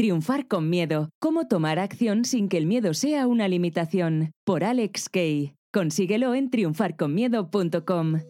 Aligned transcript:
Triunfar 0.00 0.48
con 0.48 0.70
miedo. 0.70 1.10
Cómo 1.18 1.46
tomar 1.46 1.78
acción 1.78 2.24
sin 2.24 2.48
que 2.48 2.56
el 2.56 2.64
miedo 2.64 2.94
sea 2.94 3.26
una 3.26 3.48
limitación. 3.48 4.32
Por 4.46 4.64
Alex 4.64 5.10
Kay. 5.10 5.52
Consíguelo 5.74 6.34
en 6.34 6.48
triunfarconmiedo.com. 6.48 8.20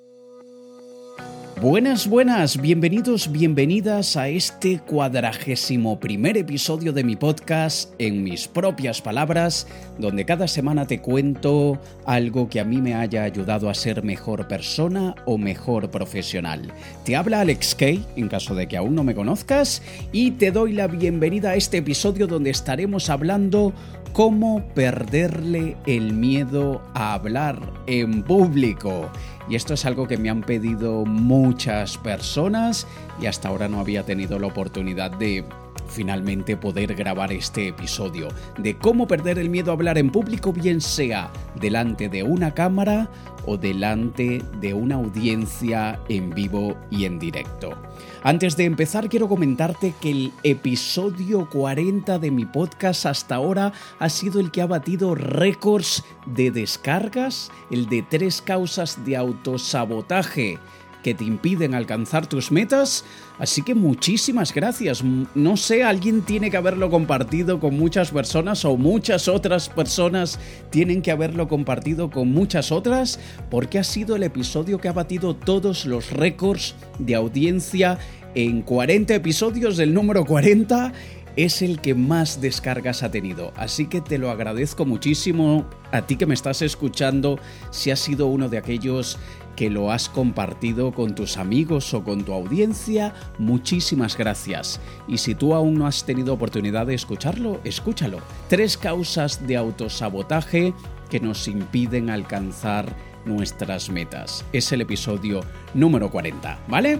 Buenas, 1.61 2.09
buenas, 2.09 2.59
bienvenidos, 2.59 3.31
bienvenidas 3.31 4.17
a 4.17 4.29
este 4.29 4.79
cuadragésimo 4.79 6.01
primer 6.01 6.39
episodio 6.39 6.95
de 6.95 7.05
mi 7.05 7.17
podcast 7.17 7.93
en 7.99 8.25
mis 8.25 8.49
propias 8.49 9.03
palabras, 9.03 9.67
donde 9.99 10.25
cada 10.25 10.49
semana 10.49 10.87
te 10.87 11.03
cuento 11.03 11.79
algo 12.07 12.49
que 12.49 12.61
a 12.61 12.65
mí 12.65 12.81
me 12.81 12.95
haya 12.95 13.25
ayudado 13.25 13.69
a 13.69 13.75
ser 13.75 14.03
mejor 14.03 14.49
persona 14.49 15.15
o 15.27 15.37
mejor 15.37 15.91
profesional. 15.91 16.73
Te 17.05 17.15
habla 17.15 17.43
Alex 17.43 17.75
Kay, 17.75 18.07
en 18.17 18.29
caso 18.29 18.55
de 18.55 18.67
que 18.67 18.79
aún 18.79 18.95
no 18.95 19.05
me 19.05 19.15
conozcas, 19.15 19.83
y 20.13 20.31
te 20.31 20.53
doy 20.53 20.73
la 20.73 20.87
bienvenida 20.87 21.51
a 21.51 21.57
este 21.57 21.77
episodio 21.77 22.27
donde 22.27 22.49
estaremos 22.49 23.11
hablando 23.11 23.75
cómo 24.15 24.65
perderle 24.75 25.77
el 25.87 26.15
miedo 26.15 26.81
a 26.95 27.13
hablar 27.13 27.61
en 27.87 28.23
público. 28.23 29.11
Y 29.51 29.57
esto 29.57 29.75
es 29.75 29.85
algo 29.85 30.07
que 30.07 30.17
me 30.17 30.31
han 30.31 30.43
pedido 30.43 31.05
muchas 31.05 31.99
personas 31.99 32.87
y 33.21 33.27
hasta 33.27 33.49
ahora 33.49 33.69
no 33.69 33.81
había 33.81 34.05
tenido 34.05 34.39
la 34.39 34.47
oportunidad 34.47 35.11
de 35.11 35.45
finalmente 35.91 36.57
poder 36.57 36.95
grabar 36.95 37.33
este 37.33 37.69
episodio 37.69 38.29
de 38.59 38.77
cómo 38.79 39.07
perder 39.07 39.39
el 39.39 39.51
miedo 39.51 39.71
a 39.71 39.75
hablar 39.75 39.99
en 39.99 40.11
público, 40.11 40.53
bien 40.53 40.81
sea 40.81 41.31
delante 41.61 42.09
de 42.09 42.23
una 42.23 42.55
cámara 42.55 43.11
o 43.47 43.57
delante 43.57 44.43
de 44.61 44.75
una 44.75 44.97
audiencia 44.97 46.01
en 46.09 46.31
vivo 46.31 46.77
y 46.91 47.05
en 47.05 47.19
directo. 47.19 47.75
Antes 48.23 48.57
de 48.57 48.65
empezar 48.65 49.09
quiero 49.09 49.29
comentarte 49.29 49.95
que 50.01 50.11
el 50.11 50.33
episodio 50.43 51.49
40 51.49 52.19
de 52.19 52.31
mi 52.31 52.45
podcast 52.45 53.07
hasta 53.07 53.37
ahora 53.37 53.73
ha 53.99 54.09
sido 54.09 54.41
el 54.41 54.51
que 54.51 54.63
ha 54.63 54.67
batido 54.67 55.15
récords 55.15 56.05
de 56.27 56.51
descargas, 56.51 57.51
el 57.71 57.89
de 57.89 58.03
tres 58.03 58.43
causas 58.43 59.05
de 59.05 59.17
autosabotaje 59.17 60.59
que 61.03 61.15
te 61.15 61.25
impiden 61.25 61.75
alcanzar 61.75 62.27
tus 62.27 62.53
metas. 62.53 63.05
Así 63.39 63.63
que 63.63 63.75
muchísimas 63.75 64.53
gracias. 64.53 65.03
No 65.35 65.57
sé, 65.57 65.83
alguien 65.83 66.23
tiene 66.23 66.51
que 66.51 66.57
haberlo 66.57 66.91
compartido 66.91 67.61
con 67.61 67.79
muchas 67.79 68.11
personas 68.11 68.65
o 68.65 68.77
muchas 68.77 69.29
otras 69.29 69.69
personas 69.69 70.39
tienen 70.71 71.03
que 71.03 71.11
haberlo 71.11 71.49
compartido 71.49 72.11
con 72.11 72.31
muchas 72.33 72.73
otras 72.73 73.19
porque 73.51 73.79
ha 73.79 73.85
sido 73.85 74.17
el 74.17 74.23
episodio 74.23 74.79
que 74.79 74.89
ha 74.89 74.93
batido 74.93 75.35
todos 75.35 75.87
los 75.87 76.11
récords 76.11 76.75
de 76.99 77.15
audiencia 77.15 77.99
en 78.35 78.63
40 78.63 79.15
episodios 79.15 79.77
del 79.77 79.93
número 79.93 80.25
40 80.25 80.93
es 81.37 81.63
el 81.63 81.81
que 81.81 81.95
más 81.95 82.41
descargas 82.41 83.03
ha 83.03 83.11
tenido. 83.11 83.53
Así 83.57 83.87
que 83.87 84.01
te 84.01 84.19
lo 84.19 84.31
agradezco 84.31 84.85
muchísimo 84.85 85.69
a 85.93 86.03
ti 86.03 86.17
que 86.17 86.27
me 86.27 86.35
estás 86.35 86.63
escuchando 86.63 87.39
si 87.71 87.91
has 87.91 88.01
sido 88.01 88.27
uno 88.27 88.49
de 88.49 88.59
aquellos 88.59 89.19
que 89.61 89.69
lo 89.69 89.93
has 89.93 90.09
compartido 90.09 90.91
con 90.91 91.15
tus 91.15 91.37
amigos 91.37 91.93
o 91.93 92.03
con 92.03 92.25
tu 92.25 92.33
audiencia, 92.33 93.13
muchísimas 93.37 94.17
gracias. 94.17 94.81
Y 95.07 95.19
si 95.19 95.35
tú 95.35 95.53
aún 95.53 95.75
no 95.75 95.87
has 95.87 96.07
tenido 96.07 96.33
oportunidad 96.33 96.87
de 96.87 96.95
escucharlo, 96.95 97.61
escúchalo. 97.63 98.21
Tres 98.49 98.79
causas 98.79 99.47
de 99.47 99.59
autosabotaje 99.59 100.73
que 101.11 101.21
nos 101.21 101.47
impiden 101.47 102.09
alcanzar 102.09 102.97
nuestras 103.27 103.91
metas. 103.91 104.47
Es 104.55 104.73
el 104.73 104.81
episodio 104.81 105.43
número 105.75 106.11
40, 106.11 106.59
¿vale? 106.67 106.99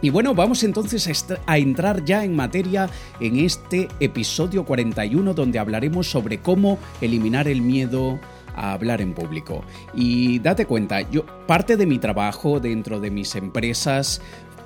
Y 0.00 0.10
bueno, 0.10 0.36
vamos 0.36 0.62
entonces 0.62 1.26
a 1.46 1.58
entrar 1.58 2.04
ya 2.04 2.22
en 2.22 2.36
materia 2.36 2.88
en 3.18 3.40
este 3.40 3.88
episodio 3.98 4.64
41 4.64 5.34
donde 5.34 5.58
hablaremos 5.58 6.08
sobre 6.08 6.38
cómo 6.38 6.78
eliminar 7.00 7.48
el 7.48 7.60
miedo 7.60 8.20
a 8.58 8.72
hablar 8.72 9.00
en 9.00 9.14
público. 9.14 9.64
Y 9.94 10.38
date 10.40 10.66
cuenta, 10.66 11.08
yo 11.10 11.24
parte 11.46 11.76
de 11.76 11.86
mi 11.86 11.98
trabajo 11.98 12.60
dentro 12.60 13.00
de 13.00 13.10
mis 13.10 13.34
empresas, 13.36 14.20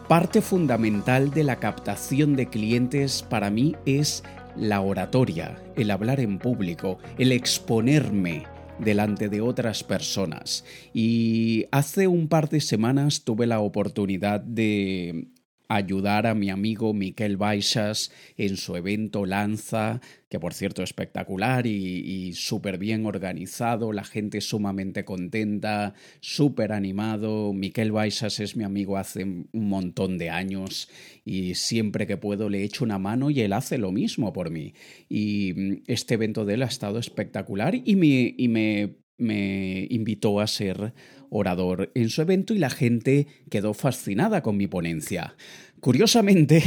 parte 0.09 0.43
fundamental 0.43 1.31
de 1.31 1.45
la 1.45 1.57
captación 1.57 2.37
de 2.37 2.47
clientes 2.47 3.23
para 3.23 3.51
mí 3.51 3.77
es 3.87 4.23
la 4.57 4.81
oratoria, 4.81 5.63
el 5.77 5.91
hablar 5.91 6.21
en 6.21 6.39
público, 6.39 6.99
el 7.19 7.33
exponerme 7.33 8.45
delante 8.79 9.29
de 9.29 9.41
otras 9.41 9.85
personas. 9.85 10.65
Y 10.93 11.67
hace 11.71 12.09
un 12.09 12.29
par 12.29 12.49
de 12.49 12.61
semanas 12.61 13.25
tuve 13.25 13.47
la 13.47 13.61
oportunidad 13.61 14.41
de 14.41 15.29
ayudar 15.75 16.27
a 16.27 16.35
mi 16.35 16.51
amigo 16.51 16.93
Miquel 16.93 17.37
Baixas 17.37 18.13
en 18.37 18.57
su 18.57 18.77
evento 18.77 19.25
Lanza, 19.25 20.01
que 20.29 20.39
por 20.39 20.53
cierto 20.53 20.83
espectacular 20.83 21.67
y, 21.67 22.33
súper 22.35 22.79
bien 22.79 23.07
organizado, 23.07 23.93
la 23.93 24.05
gente 24.05 24.41
sumamente 24.41 25.05
contenta, 25.05 25.95
súper 26.21 26.73
animado. 26.73 27.53
Miquel 27.53 27.91
Baixas 27.91 28.39
es 28.41 28.57
mi 28.57 28.65
amigo 28.65 28.99
hace 28.99 29.25
un 29.25 29.49
montón 29.53 30.19
de 30.19 30.31
años 30.31 30.91
y 31.25 31.55
siempre 31.55 32.07
que 32.07 32.17
puedo 32.17 32.51
le 32.51 32.65
echo 32.65 32.85
una 32.85 32.99
mano 32.99 33.31
y 33.31 33.41
él 33.41 33.53
hace 33.53 33.79
lo 33.79 33.93
mismo 33.93 34.33
por 34.33 34.51
mí. 34.51 34.75
Y 35.09 35.55
mm, 35.55 35.83
este 35.87 36.15
evento 36.15 36.45
de 36.45 36.55
él 36.55 36.63
ha 36.63 36.67
estado 36.67 36.99
espectacular 36.99 37.75
y 37.75 37.97
me, 37.97 38.35
y 38.37 38.49
me, 38.49 38.97
me 39.17 39.87
invitó 39.91 40.41
a 40.41 40.47
ser 40.47 40.93
orador 41.33 41.91
en 41.95 42.11
su 42.11 42.21
evento 42.21 42.55
y 42.55 42.59
la 42.59 42.71
gente 42.71 43.27
quedó 43.51 43.73
fascinada 43.75 44.43
con 44.43 44.57
mi 44.57 44.67
ponencia. 44.67 45.35
Curiosamente, 45.81 46.63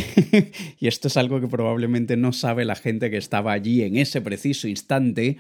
y 0.80 0.88
esto 0.88 1.08
es 1.08 1.16
algo 1.18 1.40
que 1.40 1.48
probablemente 1.48 2.18
no 2.18 2.34
sabe 2.34 2.66
la 2.66 2.76
gente 2.76 3.10
que 3.10 3.18
estaba 3.18 3.54
allí 3.54 3.84
en 3.84 3.96
ese 3.96 4.22
preciso 4.22 4.68
instante, 4.68 5.38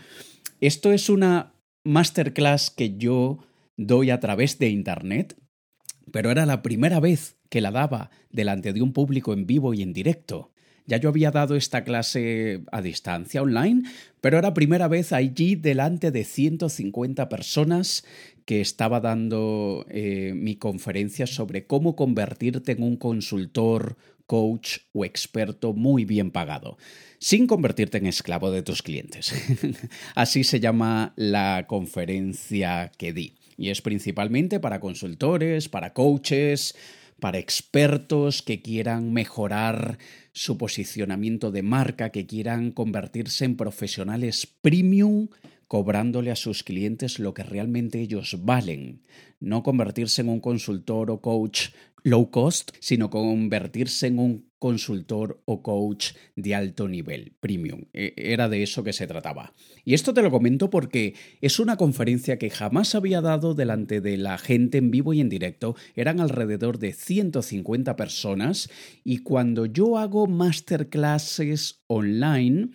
esto 0.62 0.94
es 0.94 1.10
una 1.10 1.54
masterclass 1.84 2.70
que 2.70 2.96
yo 2.96 3.40
doy 3.76 4.12
a 4.12 4.20
través 4.20 4.60
de 4.60 4.70
Internet, 4.70 5.36
pero 6.12 6.32
era 6.32 6.46
la 6.46 6.62
primera 6.62 7.00
vez 7.00 7.38
que 7.50 7.62
la 7.62 7.72
daba 7.72 8.12
delante 8.30 8.74
de 8.74 8.82
un 8.82 8.94
público 8.94 9.34
en 9.34 9.48
vivo 9.48 9.74
y 9.74 9.82
en 9.82 9.92
directo. 9.92 10.52
Ya 10.88 10.98
yo 10.98 11.10
había 11.10 11.32
dado 11.32 11.56
esta 11.56 11.84
clase 11.84 12.62
a 12.72 12.82
distancia 12.82 13.42
online, 13.42 13.84
pero 14.22 14.38
era 14.38 14.54
primera 14.54 14.88
vez 14.88 15.14
allí 15.14 15.56
delante 15.56 16.12
de 16.12 16.24
150 16.24 17.28
personas 17.28 18.06
que 18.46 18.62
estaba 18.62 19.00
dando 19.00 19.86
eh, 19.90 20.34
mi 20.36 20.56
conferencia 20.56 21.26
sobre 21.26 21.66
cómo 21.66 21.96
convertirte 21.96 22.74
en 22.74 22.84
un 22.84 22.98
consultor, 22.98 23.98
coach 24.28 24.78
o 24.94 25.06
experto 25.06 25.74
muy 25.74 26.06
bien 26.06 26.32
pagado, 26.32 26.78
sin 27.20 27.48
convertirte 27.48 27.98
en 27.98 28.06
esclavo 28.06 28.52
de 28.52 28.62
tus 28.62 28.82
clientes. 28.82 29.34
Así 30.16 30.44
se 30.44 30.60
llama 30.60 31.14
la 31.16 31.66
conferencia 31.68 32.92
que 32.98 33.14
di. 33.14 33.36
Y 33.58 33.70
es 33.70 33.82
principalmente 33.82 34.60
para 34.60 34.80
consultores, 34.80 35.70
para 35.70 35.94
coaches, 35.94 36.76
para 37.20 37.40
expertos 37.40 38.42
que 38.42 38.62
quieran 38.62 39.14
mejorar 39.14 39.98
su 40.32 40.58
posicionamiento 40.58 41.52
de 41.52 41.64
marca, 41.64 42.12
que 42.12 42.26
quieran 42.26 42.72
convertirse 42.72 43.46
en 43.46 43.56
profesionales 43.56 44.48
premium 44.62 45.30
cobrándole 45.68 46.32
a 46.32 46.36
sus 46.36 46.64
clientes 46.64 47.20
lo 47.20 47.34
que 47.34 47.44
realmente 47.44 48.00
ellos 48.00 48.38
valen. 48.44 49.02
No 49.40 49.64
convertirse 49.64 50.22
en 50.22 50.30
un 50.30 50.40
consultor 50.40 51.10
o 51.10 51.22
coach 51.22 51.70
low 52.06 52.30
cost, 52.30 52.72
sino 52.80 53.10
convertirse 53.10 54.06
en 54.08 54.20
un 54.20 54.52
consultor 54.60 55.42
o 55.46 55.62
coach 55.64 56.14
de 56.36 56.54
alto 56.54 56.88
nivel, 56.88 57.34
premium. 57.40 57.86
E, 57.94 58.14
era 58.16 58.48
de 58.48 58.62
eso 58.62 58.84
que 58.84 58.94
se 58.94 59.08
trataba. 59.08 59.54
Y 59.84 59.96
esto 59.96 60.14
te 60.14 60.22
lo 60.22 60.30
comento 60.30 60.70
porque 60.70 61.16
es 61.42 61.60
una 61.60 61.78
conferencia 61.78 62.38
que 62.38 62.52
jamás 62.52 62.94
había 62.94 63.22
dado 63.22 63.56
delante 63.56 64.02
de 64.02 64.18
la 64.18 64.38
gente 64.38 64.78
en 64.78 64.92
vivo 64.92 65.14
y 65.14 65.20
en 65.20 65.30
directo. 65.30 65.76
Eran 65.96 66.20
alrededor 66.20 66.78
de 66.78 66.94
150 66.94 67.96
personas 67.96 68.70
y 69.04 69.24
cuando 69.24 69.66
yo 69.66 69.98
hago 69.98 70.28
masterclasses 70.28 71.84
online, 71.88 72.70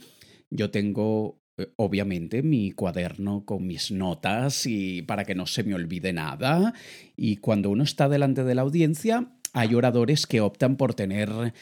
yo 0.51 0.73
tengo 0.73 1.40
obviamente 1.77 2.43
mi 2.43 2.73
cuaderno 2.73 3.45
con 3.45 3.67
mis 3.67 3.91
notas 3.91 4.67
y 4.67 5.03
para 5.03 5.25
que 5.25 5.35
no 5.35 5.47
se 5.47 5.65
me 5.65 5.75
olvide 5.75 6.13
nada. 6.13 6.75
Y 7.17 7.37
cuando 7.37 7.71
uno 7.71 7.85
está 7.85 8.09
delante 8.09 8.45
de 8.45 8.55
la 8.55 8.63
audiencia, 8.63 9.33
hay 9.53 9.75
oradores 9.75 10.27
que 10.27 10.41
optan 10.41 10.77
por 10.77 10.95
tener 10.95 11.53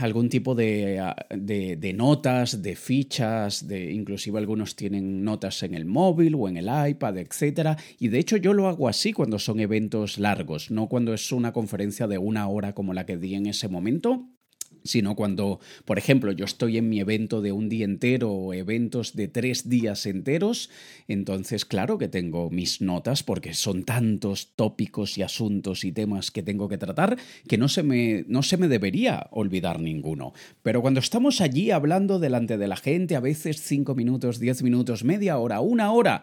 algún 0.00 0.28
tipo 0.28 0.54
de, 0.54 1.00
ah, 1.00 1.16
de, 1.30 1.92
notas, 1.94 2.62
de 2.62 2.76
fichas, 2.76 3.66
de 3.66 3.92
inclusive 3.92 4.38
algunos 4.38 4.76
tienen 4.76 5.24
notas 5.24 5.62
en 5.62 5.74
el 5.74 5.84
móvil 5.84 6.34
o 6.34 6.48
en 6.48 6.56
el 6.58 6.68
iPad, 6.88 7.18
etc. 7.18 7.78
Y 7.98 8.08
de 8.08 8.18
hecho 8.18 8.36
yo 8.36 8.52
lo 8.52 8.68
hago 8.68 8.88
así 8.88 9.12
cuando 9.12 9.38
son 9.38 9.60
eventos 9.60 10.18
largos, 10.18 10.70
no 10.70 10.88
cuando 10.88 11.14
es 11.14 11.32
una 11.32 11.52
conferencia 11.52 12.06
de 12.06 12.18
una 12.18 12.48
hora 12.48 12.74
como 12.74 12.92
la 12.92 13.06
que 13.06 13.16
di 13.16 13.34
en 13.34 13.46
ese 13.46 13.68
momento, 13.68 14.28
sino 14.84 15.14
cuando, 15.14 15.60
por 15.84 15.98
ejemplo, 15.98 16.32
yo 16.32 16.44
estoy 16.44 16.78
en 16.78 16.88
mi 16.88 17.00
evento 17.00 17.40
de 17.40 17.52
un 17.52 17.68
día 17.68 17.84
entero 17.84 18.30
o 18.30 18.54
eventos 18.54 19.14
de 19.14 19.28
tres 19.28 19.68
días 19.68 20.06
enteros, 20.06 20.70
entonces 21.08 21.64
claro 21.64 21.98
que 21.98 22.08
tengo 22.08 22.50
mis 22.50 22.80
notas 22.80 23.22
porque 23.22 23.54
son 23.54 23.84
tantos 23.84 24.52
tópicos 24.56 25.18
y 25.18 25.22
asuntos 25.22 25.84
y 25.84 25.92
temas 25.92 26.30
que 26.30 26.42
tengo 26.42 26.68
que 26.68 26.78
tratar 26.78 27.16
que 27.48 27.58
no 27.58 27.68
se 27.68 27.82
me, 27.82 28.24
no 28.28 28.42
se 28.42 28.56
me 28.56 28.68
debería 28.68 29.28
olvidar 29.30 29.80
ninguno. 29.80 30.32
Pero 30.62 30.82
cuando 30.82 31.00
estamos 31.00 31.40
allí 31.40 31.70
hablando 31.70 32.18
delante 32.18 32.58
de 32.58 32.68
la 32.68 32.76
gente, 32.76 33.16
a 33.16 33.20
veces 33.20 33.60
cinco 33.62 33.94
minutos, 33.94 34.38
diez 34.38 34.62
minutos, 34.62 35.04
media 35.04 35.38
hora, 35.38 35.60
una 35.60 35.92
hora, 35.92 36.22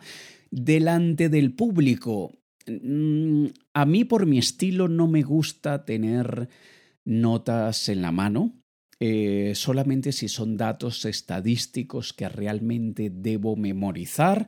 delante 0.52 1.30
del 1.30 1.54
público, 1.54 2.34
mm, 2.68 3.46
a 3.74 3.86
mí 3.86 4.04
por 4.06 4.26
mi 4.26 4.38
estilo 4.38 4.88
no 4.88 5.08
me 5.08 5.22
gusta 5.22 5.86
tener 5.86 6.50
notas 7.10 7.90
en 7.90 8.02
la 8.02 8.12
mano, 8.12 8.62
eh, 9.00 9.54
solamente 9.56 10.12
si 10.12 10.28
son 10.28 10.58
datos 10.58 11.06
estadísticos 11.06 12.14
que 12.14 12.30
realmente 12.30 13.10
debo 13.10 13.56
memorizar, 13.56 14.48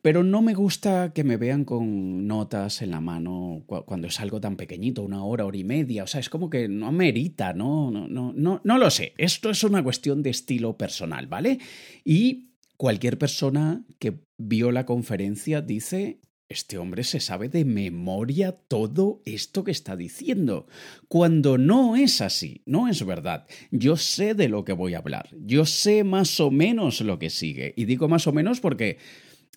pero 0.00 0.22
no 0.22 0.40
me 0.40 0.54
gusta 0.54 1.12
que 1.12 1.24
me 1.24 1.36
vean 1.36 1.64
con 1.64 2.26
notas 2.26 2.82
en 2.82 2.92
la 2.92 3.00
mano 3.00 3.64
cuando 3.66 4.06
es 4.06 4.20
algo 4.20 4.40
tan 4.40 4.56
pequeñito, 4.56 5.02
una 5.02 5.24
hora, 5.24 5.44
hora 5.44 5.56
y 5.56 5.64
media, 5.64 6.04
o 6.04 6.06
sea, 6.06 6.20
es 6.20 6.28
como 6.28 6.48
que 6.48 6.68
no 6.68 6.92
merita, 6.92 7.52
¿no? 7.52 7.90
No, 7.90 8.06
no, 8.06 8.32
no, 8.32 8.60
no 8.62 8.78
lo 8.78 8.90
sé, 8.90 9.14
esto 9.18 9.50
es 9.50 9.64
una 9.64 9.82
cuestión 9.82 10.22
de 10.22 10.30
estilo 10.30 10.76
personal, 10.76 11.26
¿vale? 11.26 11.58
Y 12.04 12.52
cualquier 12.76 13.18
persona 13.18 13.84
que 13.98 14.20
vio 14.38 14.70
la 14.70 14.86
conferencia 14.86 15.62
dice 15.62 16.20
este 16.48 16.78
hombre 16.78 17.04
se 17.04 17.20
sabe 17.20 17.48
de 17.48 17.64
memoria 17.64 18.52
todo 18.52 19.20
esto 19.24 19.64
que 19.64 19.70
está 19.70 19.96
diciendo, 19.96 20.66
cuando 21.08 21.58
no 21.58 21.94
es 21.94 22.20
así, 22.20 22.62
no 22.64 22.88
es 22.88 23.04
verdad. 23.04 23.46
Yo 23.70 23.96
sé 23.96 24.34
de 24.34 24.48
lo 24.48 24.64
que 24.64 24.72
voy 24.72 24.94
a 24.94 24.98
hablar, 24.98 25.28
yo 25.32 25.66
sé 25.66 26.04
más 26.04 26.40
o 26.40 26.50
menos 26.50 27.00
lo 27.02 27.18
que 27.18 27.30
sigue, 27.30 27.74
y 27.76 27.84
digo 27.84 28.08
más 28.08 28.26
o 28.26 28.32
menos 28.32 28.60
porque 28.60 28.98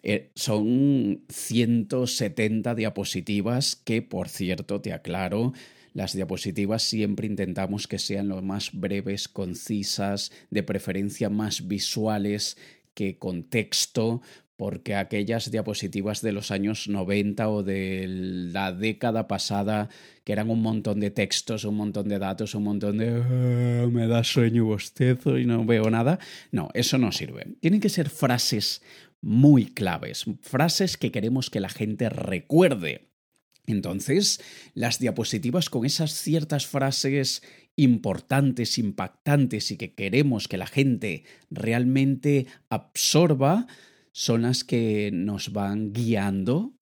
eh, 0.03 0.31
son 0.35 1.23
170 1.29 2.75
diapositivas 2.75 3.75
que, 3.75 4.01
por 4.01 4.27
cierto, 4.27 4.81
te 4.81 4.93
aclaro, 4.93 5.53
las 5.93 6.13
diapositivas 6.13 6.83
siempre 6.83 7.27
intentamos 7.27 7.88
que 7.88 7.99
sean 7.99 8.29
lo 8.29 8.41
más 8.41 8.71
breves, 8.73 9.27
concisas, 9.27 10.31
de 10.49 10.63
preferencia 10.63 11.29
más 11.29 11.67
visuales 11.67 12.57
que 12.93 13.17
con 13.17 13.43
texto, 13.43 14.21
porque 14.57 14.95
aquellas 14.95 15.50
diapositivas 15.50 16.21
de 16.21 16.31
los 16.31 16.51
años 16.51 16.88
90 16.88 17.50
o 17.50 17.63
de 17.63 18.06
la 18.07 18.71
década 18.71 19.27
pasada, 19.27 19.89
que 20.24 20.33
eran 20.33 20.50
un 20.50 20.62
montón 20.62 21.00
de 21.00 21.09
textos, 21.09 21.65
un 21.65 21.75
montón 21.75 22.07
de 22.09 22.19
datos, 22.19 22.53
un 22.53 22.63
montón 22.63 22.98
de 22.98 23.09
ah, 23.09 23.88
me 23.92 24.07
da 24.07 24.24
sueño 24.24 24.65
bostezo 24.65 25.38
y 25.39 25.45
no 25.45 25.65
veo 25.65 25.89
nada, 25.89 26.19
no, 26.51 26.69
eso 26.74 26.98
no 26.98 27.12
sirve. 27.12 27.56
Tienen 27.59 27.80
que 27.80 27.89
ser 27.89 28.09
frases 28.09 28.81
muy 29.21 29.65
claves, 29.65 30.25
frases 30.42 30.98
que 30.98 31.12
queremos 31.12 31.50
que 31.50 31.59
la 31.59 31.69
gente 31.69 32.09
recuerde. 32.09 33.09
Entonces, 33.68 34.42
las 34.74 35.00
diapositivas 35.00 35.69
con 35.69 35.86
esas 35.86 36.13
ciertas 36.13 36.65
frases 36.65 37.44
importantes, 37.75 38.77
impactantes 38.77 39.71
y 39.71 39.77
que 39.77 39.94
queremos 39.94 40.48
que 40.48 40.57
la 40.57 40.68
gente 40.68 41.24
realmente 41.50 42.48
absorba, 42.69 43.68
son 44.11 44.43
las 44.43 44.63
que 44.63 45.11
nos 45.13 45.53
van 45.53 45.93
guiando 45.93 46.73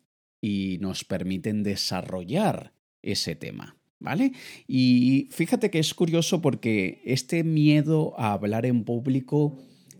y 0.41 0.77
nos 0.81 1.03
permiten 1.03 1.63
desarrollar 1.63 2.73
ese 3.01 3.35
tema. 3.35 3.75
¿Vale? 4.01 4.31
Y 4.65 5.27
fíjate 5.31 5.69
que 5.69 5.79
es 5.79 5.93
curioso 5.93 6.41
porque 6.41 7.01
este 7.03 7.43
miedo 7.43 8.17
a 8.17 8.31
hablar 8.31 8.65
en 8.65 8.85
público, 8.85 9.57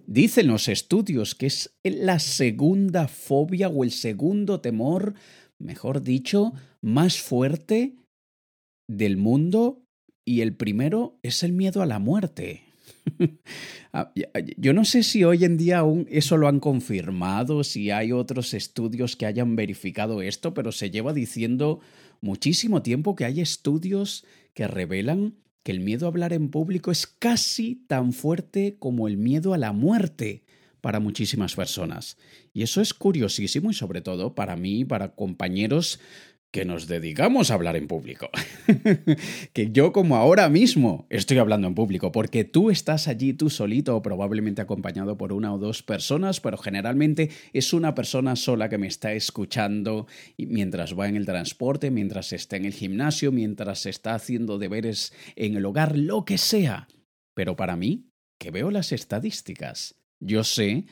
dicen 0.07 0.47
los 0.47 0.69
estudios 0.69 1.35
que 1.35 1.47
es 1.47 1.77
la 1.83 2.19
segunda 2.19 3.09
fobia 3.09 3.67
o 3.67 3.83
el 3.83 3.91
segundo 3.91 4.61
temor, 4.61 5.15
mejor 5.57 6.01
dicho, 6.01 6.53
más 6.81 7.19
fuerte 7.19 7.97
del 8.87 9.17
mundo 9.17 9.83
y 10.23 10.41
el 10.41 10.55
primero 10.55 11.19
es 11.21 11.43
el 11.43 11.51
miedo 11.51 11.81
a 11.81 11.85
la 11.85 11.99
muerte. 11.99 12.68
Ah, 13.91 14.13
yo 14.55 14.71
no 14.73 14.85
sé 14.85 15.01
si 15.01 15.23
hoy 15.23 15.45
en 15.45 15.57
día 15.57 15.79
aún 15.79 16.05
eso 16.11 16.37
lo 16.37 16.47
han 16.47 16.59
confirmado, 16.59 17.63
si 17.63 17.89
hay 17.89 18.11
otros 18.11 18.53
estudios 18.53 19.15
que 19.15 19.25
hayan 19.25 19.55
verificado 19.55 20.21
esto, 20.21 20.53
pero 20.53 20.71
se 20.71 20.91
lleva 20.91 21.11
diciendo 21.11 21.79
muchísimo 22.21 22.83
tiempo 22.83 23.15
que 23.15 23.25
hay 23.25 23.41
estudios 23.41 24.25
que 24.53 24.67
revelan 24.67 25.33
que 25.63 25.71
el 25.71 25.79
miedo 25.79 26.05
a 26.05 26.09
hablar 26.09 26.33
en 26.33 26.49
público 26.49 26.91
es 26.91 27.07
casi 27.07 27.83
tan 27.87 28.13
fuerte 28.13 28.75
como 28.77 29.07
el 29.07 29.17
miedo 29.17 29.55
a 29.55 29.57
la 29.57 29.73
muerte 29.73 30.43
para 30.81 30.99
muchísimas 30.99 31.55
personas. 31.55 32.17
Y 32.53 32.63
eso 32.63 32.81
es 32.81 32.93
curiosísimo 32.93 33.71
y 33.71 33.73
sobre 33.73 34.01
todo 34.01 34.35
para 34.35 34.55
mí, 34.55 34.85
para 34.85 35.15
compañeros 35.15 35.99
que 36.51 36.65
nos 36.65 36.87
dedicamos 36.87 37.51
a 37.51 37.53
hablar 37.53 37.75
en 37.75 37.87
público. 37.87 38.29
que 39.53 39.71
yo 39.71 39.91
como 39.91 40.15
ahora 40.15 40.49
mismo 40.49 41.05
estoy 41.09 41.37
hablando 41.37 41.67
en 41.67 41.75
público, 41.75 42.11
porque 42.11 42.43
tú 42.43 42.71
estás 42.71 43.07
allí 43.07 43.33
tú 43.33 43.49
solito 43.49 43.95
o 43.95 44.01
probablemente 44.01 44.61
acompañado 44.61 45.17
por 45.17 45.31
una 45.31 45.53
o 45.53 45.59
dos 45.59 45.83
personas, 45.83 46.41
pero 46.41 46.57
generalmente 46.57 47.29
es 47.53 47.71
una 47.73 47.93
persona 47.93 48.35
sola 48.35 48.67
que 48.67 48.79
me 48.79 48.87
está 48.87 49.13
escuchando 49.13 50.07
mientras 50.37 50.97
va 50.97 51.07
en 51.07 51.15
el 51.15 51.25
transporte, 51.25 51.91
mientras 51.91 52.33
está 52.33 52.57
en 52.57 52.65
el 52.65 52.73
gimnasio, 52.73 53.31
mientras 53.31 53.85
está 53.85 54.15
haciendo 54.15 54.57
deberes 54.57 55.13
en 55.35 55.55
el 55.55 55.65
hogar, 55.65 55.97
lo 55.97 56.25
que 56.25 56.39
sea. 56.39 56.87
Pero 57.35 57.55
para 57.55 57.75
mí, 57.75 58.09
que 58.39 58.49
veo 58.49 58.71
las 58.71 58.91
estadísticas, 58.91 59.95
yo 60.19 60.43
sé 60.43 60.85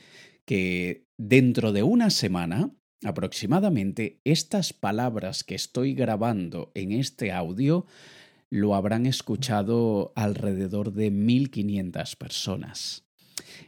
que 0.44 1.04
dentro 1.18 1.72
de 1.72 1.82
una 1.82 2.10
semana 2.10 2.70
Aproximadamente 3.04 4.20
estas 4.24 4.72
palabras 4.72 5.44
que 5.44 5.54
estoy 5.54 5.94
grabando 5.94 6.72
en 6.74 6.90
este 6.92 7.30
audio 7.30 7.86
lo 8.50 8.74
habrán 8.74 9.06
escuchado 9.06 10.12
alrededor 10.16 10.92
de 10.92 11.12
1.500 11.12 12.16
personas. 12.16 13.04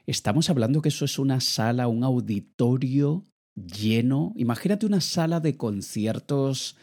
Estamos 0.06 0.50
hablando 0.50 0.82
que 0.82 0.88
eso 0.88 1.04
es 1.04 1.18
una 1.18 1.40
sala, 1.40 1.86
un 1.86 2.02
auditorio 2.02 3.24
lleno. 3.54 4.32
Imagínate 4.36 4.86
una 4.86 5.00
sala 5.00 5.38
de 5.38 5.56
conciertos 5.56 6.76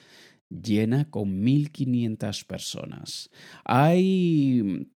llena 0.49 1.09
con 1.09 1.43
1.500 1.43 2.45
personas. 2.45 3.29
Hay 3.65 4.89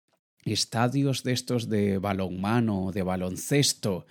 estadios 0.46 1.24
de 1.24 1.32
estos 1.32 1.68
de 1.68 1.98
balonmano, 1.98 2.92
de 2.92 3.02
baloncesto, 3.02 4.06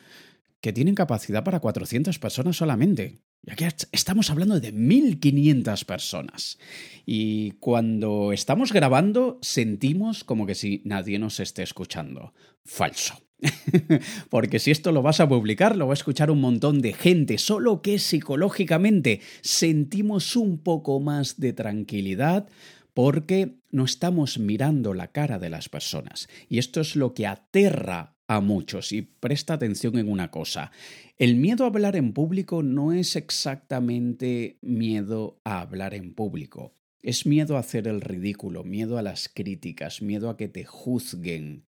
que 0.61 0.73
tienen 0.73 0.97
capacidad 0.97 1.45
para 1.45 1.61
400 1.61 2.19
personas 2.19 2.57
solamente. 2.57 3.21
Y 3.45 3.53
aquí 3.53 3.65
estamos 3.93 4.31
hablando 4.31 4.61
de 4.61 4.73
1500 4.73 5.85
personas. 5.85 6.59
Y 7.07 7.53
cuando 7.53 8.33
estamos 8.33 8.73
grabando, 8.73 9.39
sentimos 9.43 10.25
como 10.25 10.47
que 10.47 10.55
si 10.55 10.83
nadie 10.85 11.19
nos 11.19 11.41
esté 11.41 11.63
escuchando. 11.63 12.35
Falso. 12.65 13.15
Porque 14.31 14.59
si 14.59 14.71
esto 14.71 14.93
lo 14.93 15.03
vas 15.03 15.21
a 15.21 15.29
publicar, 15.29 15.77
lo 15.77 15.87
va 15.87 15.93
a 15.93 15.95
escuchar 15.95 16.31
un 16.31 16.41
montón 16.41 16.81
de 16.81 16.93
gente, 16.93 17.39
solo 17.39 17.83
que 17.83 17.99
psicológicamente 17.99 19.21
sentimos 19.43 20.37
un 20.37 20.59
poco 20.59 21.01
más 21.01 21.39
de 21.39 21.53
tranquilidad 21.53 22.49
porque 22.95 23.61
no 23.71 23.85
estamos 23.85 24.41
mirando 24.41 24.93
la 24.93 25.13
cara 25.13 25.39
de 25.39 25.51
las 25.51 25.69
personas. 25.69 26.29
Y 26.49 26.59
esto 26.59 26.81
es 26.81 26.97
lo 26.97 27.15
que 27.15 27.29
aterra 27.29 28.18
a 28.29 28.41
muchos. 28.41 28.93
Y 28.93 29.03
presta 29.03 29.55
atención 29.55 29.99
en 29.99 30.09
una 30.09 30.31
cosa. 30.31 30.71
El 31.17 31.35
miedo 31.35 31.65
a 31.65 31.69
hablar 31.69 31.97
en 31.97 32.13
público 32.13 32.63
no 32.63 32.93
es 32.93 33.17
exactamente 33.17 34.59
miedo 34.61 35.41
a 35.43 35.61
hablar 35.61 35.95
en 35.95 36.15
público. 36.15 36.75
Es 37.03 37.27
miedo 37.27 37.57
a 37.57 37.61
hacer 37.61 37.89
el 37.89 38.01
ridículo, 38.01 38.63
miedo 38.63 38.99
a 38.99 39.03
las 39.03 39.29
críticas, 39.29 40.03
miedo 40.03 40.31
a 40.31 40.37
que 40.37 40.49
te 40.49 40.65
juzguen. 40.65 41.65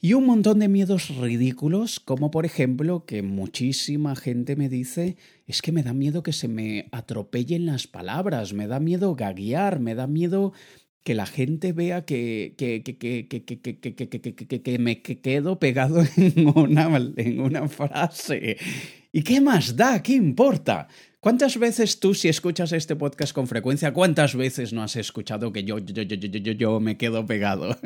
Y 0.00 0.12
un 0.12 0.26
montón 0.26 0.58
de 0.58 0.68
miedos 0.68 1.08
ridículos, 1.16 1.98
como 1.98 2.30
por 2.30 2.44
ejemplo 2.44 3.06
que 3.06 3.22
muchísima 3.22 4.14
gente 4.14 4.54
me 4.54 4.68
dice, 4.68 5.16
es 5.46 5.62
que 5.62 5.72
me 5.72 5.82
da 5.82 5.94
miedo 5.94 6.22
que 6.22 6.34
se 6.34 6.46
me 6.46 6.88
atropellen 6.92 7.64
las 7.64 7.86
palabras, 7.86 8.52
me 8.52 8.66
da 8.66 8.80
miedo 8.80 9.14
gaguear, 9.14 9.80
me 9.80 9.94
da 9.94 10.06
miedo 10.06 10.52
que 11.04 11.14
la 11.14 11.26
gente 11.26 11.72
vea 11.72 12.06
que, 12.06 12.54
que, 12.56 12.82
que, 12.82 12.96
que, 14.62 14.78
me 14.78 15.02
quedo 15.02 15.58
pegado 15.58 16.02
en 16.16 16.48
una, 16.48 16.96
en 17.16 17.40
una 17.40 17.68
frase. 17.68 18.56
¿Y 19.12 19.22
qué 19.22 19.40
más 19.40 19.76
da? 19.76 20.02
¿Qué 20.02 20.14
importa? 20.14 20.88
¿Cuántas 21.20 21.58
veces 21.58 22.00
tú, 22.00 22.14
si 22.14 22.28
escuchas 22.28 22.72
este 22.72 22.96
podcast 22.96 23.34
con 23.34 23.46
frecuencia, 23.46 23.92
cuántas 23.92 24.34
veces 24.34 24.72
no 24.72 24.82
has 24.82 24.96
escuchado 24.96 25.52
que 25.52 25.64
yo, 25.64 25.78
yo, 25.78 26.02
yo, 26.02 26.16
yo, 26.16 26.38
yo, 26.38 26.52
yo 26.52 26.80
me 26.80 26.96
quedo 26.96 27.24
pegado? 27.26 27.78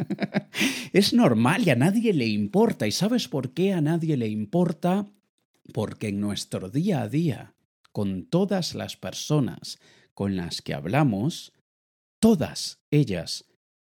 es 0.93 1.13
normal 1.13 1.63
y 1.67 1.71
a 1.71 1.77
nadie 1.77 2.13
le 2.13 2.27
importa. 2.27 2.87
¿Y 2.87 2.93
sabes 2.93 3.27
por 3.27 3.53
qué 3.53 3.73
a 3.73 3.81
nadie 3.81 4.17
le 4.17 4.29
importa? 4.29 5.07
Porque 5.73 6.09
en 6.09 6.21
nuestro 6.21 6.71
día 6.71 7.03
a 7.03 7.09
día, 7.09 7.55
con 7.91 8.27
todas 8.27 8.77
las 8.77 8.97
personas 8.97 9.81
con 10.15 10.37
las 10.37 10.63
que 10.63 10.75
hablamos, 10.75 11.53
Todas 12.21 12.81
ellas, 12.91 13.45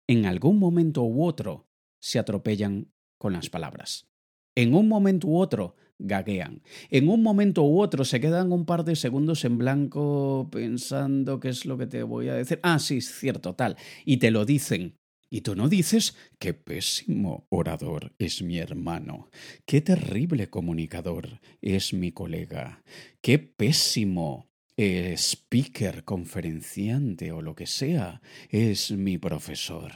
en 0.08 0.26
algún 0.26 0.60
momento 0.60 1.04
u 1.04 1.26
otro, 1.26 1.68
se 2.00 2.20
atropellan 2.20 2.92
con 3.18 3.34
las 3.34 3.50
palabras. 3.50 4.08
En 4.56 4.76
un 4.76 4.88
momento 4.88 5.28
u 5.28 5.40
otro 5.40 5.76
gaguean. 5.98 6.62
En 6.90 7.10
un 7.10 7.24
momento 7.24 7.64
u 7.64 7.82
otro 7.82 8.06
se 8.06 8.20
quedan 8.20 8.52
un 8.52 8.66
par 8.66 8.84
de 8.84 8.96
segundos 8.96 9.46
en 9.46 9.58
blanco 9.58 10.50
pensando 10.52 11.40
qué 11.40 11.50
es 11.50 11.66
lo 11.66 11.78
que 11.78 11.88
te 11.88 12.04
voy 12.04 12.30
a 12.30 12.36
decir. 12.36 12.60
Ah, 12.64 12.80
sí, 12.80 12.98
es 12.98 13.12
cierto, 13.12 13.56
tal. 13.56 13.78
Y 14.06 14.18
te 14.18 14.32
lo 14.32 14.46
dicen. 14.46 14.98
Y 15.34 15.42
tú 15.42 15.56
no 15.56 15.70
dices, 15.70 16.16
qué 16.40 16.54
pésimo 16.54 17.48
orador 17.50 18.14
es 18.20 18.42
mi 18.42 18.58
hermano, 18.58 19.30
qué 19.66 19.80
terrible 19.80 20.50
comunicador 20.50 21.40
es 21.62 21.94
mi 21.94 22.12
colega, 22.12 22.84
qué 23.22 23.40
pésimo 23.40 24.51
speaker, 24.78 26.04
conferenciante 26.04 27.32
o 27.32 27.42
lo 27.42 27.56
que 27.56 27.68
sea 27.68 28.22
es 28.50 28.92
mi 28.92 29.18
profesor. 29.18 29.92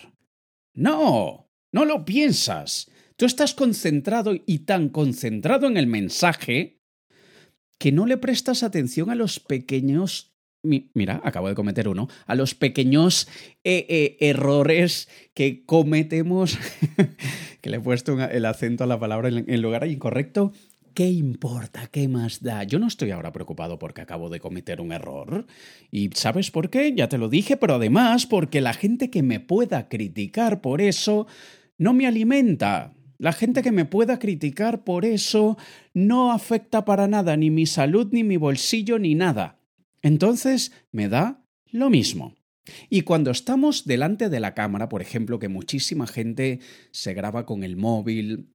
No, 0.73 1.49
no 1.71 1.85
lo 1.85 2.05
piensas. 2.05 2.91
Tú 3.15 3.25
estás 3.25 3.53
concentrado 3.53 4.33
y 4.45 4.59
tan 4.59 4.89
concentrado 4.89 5.67
en 5.67 5.77
el 5.77 5.87
mensaje 5.87 6.81
que 7.77 7.91
no 7.91 8.05
le 8.05 8.17
prestas 8.17 8.63
atención 8.63 9.09
a 9.09 9.15
los 9.15 9.39
pequeños 9.39 10.35
mira, 10.65 11.21
acabo 11.23 11.47
de 11.47 11.55
cometer 11.55 11.87
uno, 11.87 12.09
a 12.25 12.35
los 12.35 12.55
pequeños 12.55 13.27
eh, 13.63 13.85
eh, 13.89 14.17
errores 14.19 15.07
que 15.33 15.63
cometemos, 15.65 16.57
que 17.61 17.69
le 17.69 17.77
he 17.77 17.79
puesto 17.81 18.19
el 18.19 18.45
acento 18.45 18.83
a 18.83 18.87
la 18.87 18.99
palabra 18.99 19.29
en 19.29 19.45
el 19.47 19.61
lugar 19.61 19.87
incorrecto. 19.87 20.53
¿Qué 20.95 21.09
importa? 21.09 21.87
¿Qué 21.87 22.07
más 22.07 22.41
da? 22.41 22.63
Yo 22.63 22.79
no 22.79 22.87
estoy 22.87 23.11
ahora 23.11 23.33
preocupado 23.33 23.77
porque 23.77 23.99
acabo 23.99 24.29
de 24.29 24.39
cometer 24.39 24.79
un 24.79 24.93
error. 24.93 25.45
¿Y 25.91 26.09
sabes 26.13 26.51
por 26.51 26.69
qué? 26.69 26.93
Ya 26.95 27.09
te 27.09 27.17
lo 27.17 27.27
dije, 27.27 27.57
pero 27.57 27.75
además 27.75 28.25
porque 28.25 28.61
la 28.61 28.73
gente 28.73 29.09
que 29.09 29.21
me 29.21 29.41
pueda 29.41 29.89
criticar 29.89 30.61
por 30.61 30.79
eso 30.79 31.27
no 31.77 31.93
me 31.93 32.07
alimenta. 32.07 32.93
La 33.17 33.33
gente 33.33 33.61
que 33.61 33.73
me 33.73 33.83
pueda 33.83 34.19
criticar 34.19 34.85
por 34.85 35.03
eso 35.03 35.57
no 35.93 36.31
afecta 36.31 36.85
para 36.85 37.09
nada 37.09 37.35
ni 37.35 37.51
mi 37.51 37.65
salud, 37.65 38.07
ni 38.13 38.23
mi 38.23 38.37
bolsillo, 38.37 38.97
ni 38.97 39.15
nada. 39.15 39.59
Entonces 40.01 40.71
me 40.93 41.09
da 41.09 41.45
lo 41.71 41.89
mismo. 41.89 42.35
Y 42.89 43.01
cuando 43.01 43.31
estamos 43.31 43.83
delante 43.83 44.29
de 44.29 44.39
la 44.39 44.53
cámara, 44.53 44.87
por 44.87 45.01
ejemplo, 45.01 45.39
que 45.39 45.49
muchísima 45.49 46.07
gente 46.07 46.61
se 46.91 47.13
graba 47.13 47.45
con 47.45 47.63
el 47.63 47.75
móvil 47.75 48.54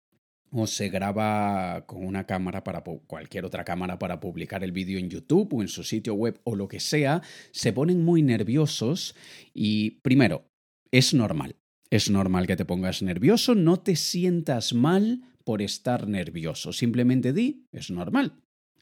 o 0.53 0.67
se 0.67 0.89
graba 0.89 1.85
con 1.87 2.05
una 2.05 2.27
cámara 2.27 2.65
para 2.65 2.83
cualquier 2.83 3.45
otra 3.45 3.65
cámara 3.65 3.99
para 3.99 4.21
publicar 4.21 4.65
el 4.65 4.73
vídeo 4.73 4.99
en 4.99 5.09
YouTube 5.09 5.55
o 5.55 5.63
en 5.63 5.69
su 5.69 5.85
sitio 5.85 6.15
web 6.15 6.41
o 6.45 6.57
lo 6.57 6.69
que 6.69 6.81
sea, 6.81 7.23
se 7.53 7.73
ponen 7.73 8.05
muy 8.05 8.23
nerviosos 8.23 9.15
y 9.55 10.01
primero, 10.03 10.51
es 10.91 11.15
normal. 11.15 11.57
Es 11.91 12.09
normal 12.09 12.47
que 12.47 12.57
te 12.57 12.65
pongas 12.65 13.03
nervioso, 13.03 13.55
no 13.55 13.79
te 13.79 13.97
sientas 13.97 14.73
mal 14.73 15.23
por 15.45 15.63
estar 15.63 16.07
nervioso, 16.07 16.73
simplemente 16.73 17.33
di, 17.33 17.67
es 17.73 17.91
normal. 17.91 18.35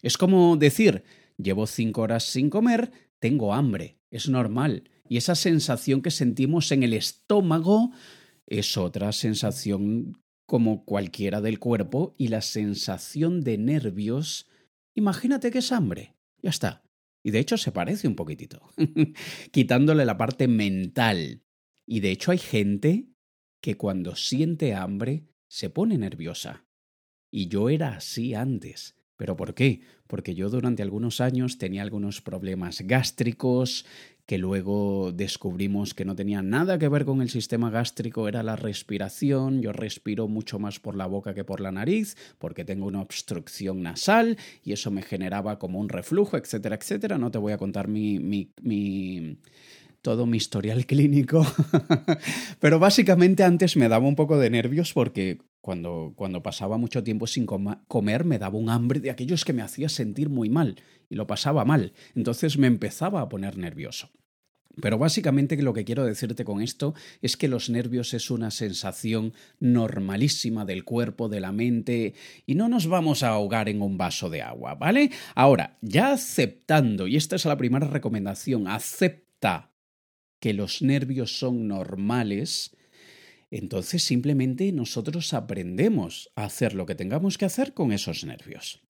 Es 0.03 0.19
como 0.19 0.57
decir, 0.57 1.05
llevo 1.39 1.67
cinco 1.67 2.03
horas 2.03 2.25
sin 2.25 2.51
comer, 2.51 2.91
tengo 3.19 3.55
hambre, 3.55 3.99
es 4.11 4.29
normal. 4.29 4.91
Y 5.09 5.17
esa 5.17 5.35
sensación 5.35 6.03
que 6.03 6.11
sentimos 6.11 6.71
en 6.71 6.83
el 6.83 6.93
estómago 6.93 7.93
es 8.47 8.77
otra 8.77 9.13
sensación 9.13 10.19
como 10.49 10.87
cualquiera 10.87 11.43
del 11.43 11.59
cuerpo 11.59 12.15
y 12.17 12.29
la 12.29 12.41
sensación 12.41 13.43
de 13.43 13.59
nervios, 13.59 14.49
imagínate 14.95 15.51
que 15.51 15.59
es 15.59 15.73
hambre, 15.73 16.15
ya 16.43 16.49
está. 16.49 16.83
Y 17.23 17.33
de 17.33 17.39
hecho 17.39 17.59
se 17.59 17.71
parece 17.71 18.09
un 18.09 18.17
poquitito, 18.17 18.63
quitándole 19.53 20.07
la 20.07 20.17
parte 20.17 20.49
mental. 20.49 21.43
Y 21.85 22.01
de 22.01 22.13
hecho 22.13 22.31
hay 22.31 22.39
gente 22.39 23.11
que 23.61 23.77
cuando 23.77 24.17
siente 24.17 24.75
hambre 24.75 25.27
se 25.49 25.69
pone 25.69 25.99
nerviosa. 25.99 26.65
Y 27.31 27.49
yo 27.49 27.69
era 27.69 27.97
así 27.97 28.33
antes. 28.33 28.97
¿Pero 29.19 29.37
por 29.37 29.53
qué? 29.53 29.83
Porque 30.07 30.35
yo 30.35 30.49
durante 30.49 30.83
algunos 30.83 31.21
años 31.21 31.59
tenía 31.59 31.83
algunos 31.83 32.23
problemas 32.23 32.81
gástricos 32.81 33.85
que 34.29 34.37
luego 34.37 35.11
descubrimos 35.11 35.95
que 35.95 36.05
no 36.05 36.15
tenían 36.15 36.51
nada 36.51 36.79
que 36.79 36.91
ver 36.91 37.07
con 37.07 37.23
el 37.23 37.31
sistema 37.31 37.71
gástrico, 37.71 38.29
era 38.29 38.43
la 38.43 38.57
respiración. 38.57 39.63
Yo 39.63 39.73
respiro 39.73 40.29
mucho 40.29 40.59
más 40.59 40.81
por 40.81 40.97
la 40.97 41.07
boca 41.07 41.33
que 41.33 41.45
por 41.45 41.63
la 41.63 41.73
nariz, 41.73 42.15
porque 42.37 42.67
tengo 42.67 42.85
una 42.85 43.01
obstrucción 43.01 43.83
nasal 43.83 44.37
y 44.63 44.73
eso 44.73 44.91
me 44.91 45.01
generaba 45.01 45.59
como 45.59 45.81
un 45.81 45.89
reflujo, 45.89 46.37
etcétera, 46.37 46.77
etcétera. 46.77 47.17
No 47.17 47.31
te 47.31 47.39
voy 47.39 47.55
a 47.55 47.57
contar 47.57 47.89
mi, 47.89 48.19
mi, 48.19 48.53
mi 48.61 49.39
todo 50.03 50.27
mi 50.27 50.37
historial 50.37 50.85
clínico. 50.85 51.47
Pero 52.61 52.79
básicamente 52.79 53.45
antes 53.45 53.79
me 53.79 53.89
daba 53.89 54.07
un 54.07 54.15
poco 54.15 54.37
de 54.39 54.51
nervios 54.51 54.93
porque 54.93 55.39
cuando, 55.63 56.13
cuando 56.17 56.43
pasaba 56.43 56.77
mucho 56.77 57.03
tiempo 57.03 57.27
sin 57.27 57.47
comer 57.47 58.25
me 58.27 58.39
daba 58.39 58.59
un 58.59 58.69
hambre 58.69 59.01
de 59.01 59.11
aquellos 59.11 59.47
que 59.47 59.55
me 59.55 59.63
hacía 59.63 59.89
sentir 59.89 60.29
muy 60.29 60.51
mal 60.51 60.77
y 61.09 61.15
lo 61.15 61.27
pasaba 61.27 61.65
mal. 61.65 61.95
Entonces 62.15 62.59
me 62.59 62.67
empezaba 62.67 63.23
a 63.23 63.31
poner 63.31 63.57
nervioso. 63.57 64.11
Pero 64.81 64.99
básicamente 64.99 65.61
lo 65.61 65.75
que 65.75 65.85
quiero 65.85 66.05
decirte 66.05 66.45
con 66.45 66.63
esto 66.63 66.95
es 67.23 67.37
que 67.37 67.49
los 67.49 67.71
nervios 67.71 68.15
es 68.15 68.31
una 68.31 68.51
sensación 68.51 69.33
normalísima 69.61 70.65
del 70.65 70.85
cuerpo, 70.85 71.29
de 71.29 71.41
la 71.41 71.53
mente, 71.53 72.15
y 72.47 72.55
no 72.55 72.69
nos 72.69 72.87
vamos 72.87 73.23
a 73.23 73.29
ahogar 73.29 73.69
en 73.69 73.83
un 73.83 73.99
vaso 73.99 74.31
de 74.31 74.43
agua, 74.43 74.75
¿vale? 74.75 75.11
Ahora, 75.35 75.79
ya 75.81 76.13
aceptando, 76.13 77.07
y 77.07 77.17
esta 77.17 77.37
es 77.37 77.45
la 77.45 77.57
primera 77.57 77.87
recomendación, 77.87 78.69
acepta 78.69 79.73
que 80.41 80.55
los 80.55 80.83
nervios 80.83 81.39
son 81.39 81.67
normales, 81.67 82.77
entonces 83.51 84.03
simplemente 84.03 84.71
nosotros 84.73 85.33
aprendemos 85.35 86.31
a 86.37 86.45
hacer 86.45 86.75
lo 86.75 86.87
que 86.87 86.95
tengamos 86.95 87.39
que 87.39 87.47
hacer 87.47 87.75
con 87.75 87.93
esos 87.93 88.25
nervios. 88.25 88.83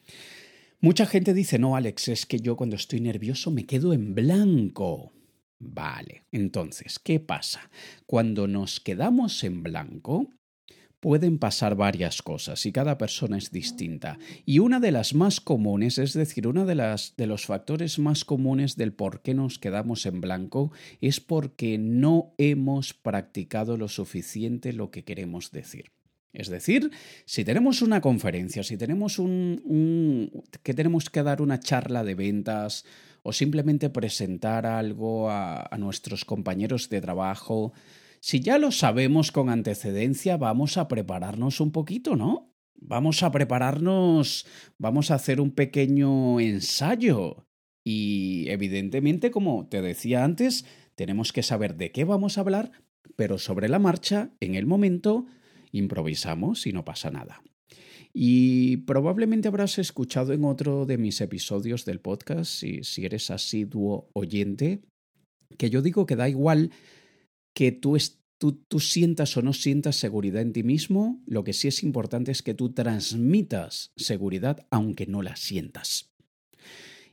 Mucha 0.80 1.07
gente 1.07 1.35
dice, 1.35 1.59
no, 1.59 1.75
Alex, 1.75 2.09
es 2.09 2.26
que 2.26 2.38
yo 2.38 2.57
cuando 2.57 2.76
estoy 2.76 3.00
nervioso 3.00 3.50
me 3.50 3.66
quedo 3.66 3.92
en 3.92 4.14
blanco. 4.14 5.12
Vale, 5.61 6.25
entonces, 6.31 6.99
¿qué 6.99 7.19
pasa? 7.19 7.71
Cuando 8.07 8.47
nos 8.47 8.79
quedamos 8.81 9.43
en 9.43 9.62
blanco, 9.62 10.31
pueden 11.00 11.38
pasar 11.38 11.75
varias 11.75 12.23
cosas 12.23 12.65
y 12.67 12.73
cada 12.73 12.99
persona 12.99 13.38
es 13.38 13.50
distinta. 13.50 14.19
Y 14.45 14.59
una 14.61 14.81
de 14.81 14.93
las 14.93 15.15
más 15.15 15.41
comunes, 15.41 15.99
es 15.99 16.12
decir, 16.12 16.47
uno 16.47 16.65
de, 16.65 16.97
de 17.17 17.27
los 17.27 17.47
factores 17.47 17.99
más 17.99 18.25
comunes 18.25 18.77
del 18.77 18.93
por 18.93 19.23
qué 19.23 19.35
nos 19.35 19.59
quedamos 19.59 20.07
en 20.07 20.21
blanco 20.21 20.73
es 21.00 21.21
porque 21.21 21.79
no 21.79 22.35
hemos 22.38 22.95
practicado 22.95 23.77
lo 23.77 23.88
suficiente 23.88 24.73
lo 24.73 24.91
que 24.91 25.05
queremos 25.05 25.50
decir. 25.50 25.93
Es 26.33 26.49
decir, 26.49 26.91
si 27.25 27.45
tenemos 27.45 27.81
una 27.83 28.00
conferencia, 28.00 28.62
si 28.62 28.77
tenemos 28.77 29.19
un, 29.19 30.31
que 30.62 30.75
tenemos 30.75 31.09
que 31.11 31.23
dar 31.23 31.41
una 31.41 31.59
charla 31.59 32.05
de 32.05 32.15
ventas 32.15 32.85
o 33.28 33.32
simplemente 33.32 33.90
presentar 33.90 34.64
algo 34.64 35.28
a 35.30 35.76
nuestros 35.78 36.25
compañeros 36.25 36.88
de 36.88 37.02
trabajo, 37.02 37.75
si 38.20 38.40
ya 38.40 38.56
lo 38.56 38.70
sabemos 38.70 39.32
con 39.32 39.50
antecedencia, 39.50 40.38
vamos 40.38 40.78
a 40.78 40.88
prepararnos 40.88 41.61
un 41.61 41.70
poquito, 41.70 42.16
¿no? 42.16 42.54
Vamos 42.75 43.23
a 43.23 43.30
prepararnos, 43.30 44.47
vamos 44.78 45.11
a 45.11 45.16
hacer 45.16 45.42
un 45.42 45.50
pequeño 45.50 46.40
ensayo. 46.40 47.47
Y 47.85 48.49
evidentemente, 48.49 49.30
como 49.30 49.68
te 49.68 49.82
decía 49.82 50.25
antes, 50.25 50.64
tenemos 50.94 51.32
que 51.35 51.42
saber 51.42 51.76
de 51.76 51.92
qué 51.92 52.04
vamos 52.04 52.38
a 52.38 52.40
hablar, 52.40 52.73
pero 53.14 53.37
sobre 53.37 53.68
la 53.68 53.78
marcha, 53.78 54.30
en 54.40 54.54
el 54.54 54.64
momento, 54.64 55.26
improvisamos 55.70 56.66
y 56.66 56.73
no 56.73 56.82
pasa 56.87 57.11
nada. 57.11 57.42
Y 58.21 58.79
probablemente 58.79 59.47
habrás 59.47 59.79
escuchado 59.79 60.33
en 60.33 60.45
otro 60.45 60.87
de 60.87 60.99
mis 60.99 61.21
episodios 61.21 61.85
del 61.85 62.01
podcast, 62.01 62.51
si, 62.51 62.83
si 62.83 63.05
eres 63.05 63.31
asiduo 63.31 64.11
oyente, 64.13 64.83
que 65.57 65.71
yo 65.71 65.83
digo 65.83 66.05
que 66.05 66.17
da 66.17 66.29
igual 66.29 66.73
que 67.55 67.71
tú, 67.71 67.97
tú, 68.41 68.81
sientas 68.81 69.37
o 69.37 69.43
no 69.43 69.53
sientas 69.53 69.95
seguridad 69.95 70.43
en 70.43 70.53
ti 70.53 70.65
mismo, 70.65 71.23
lo 71.27 71.45
que 71.45 71.53
sí 71.53 71.69
es 71.69 71.85
importante 71.85 72.33
es 72.33 72.43
que 72.43 72.55
tú 72.55 72.73
transmitas 72.73 73.93
seguridad 73.95 74.67
aunque 74.69 75.07
no 75.07 75.23
la 75.23 75.37
sientas. 75.37 76.11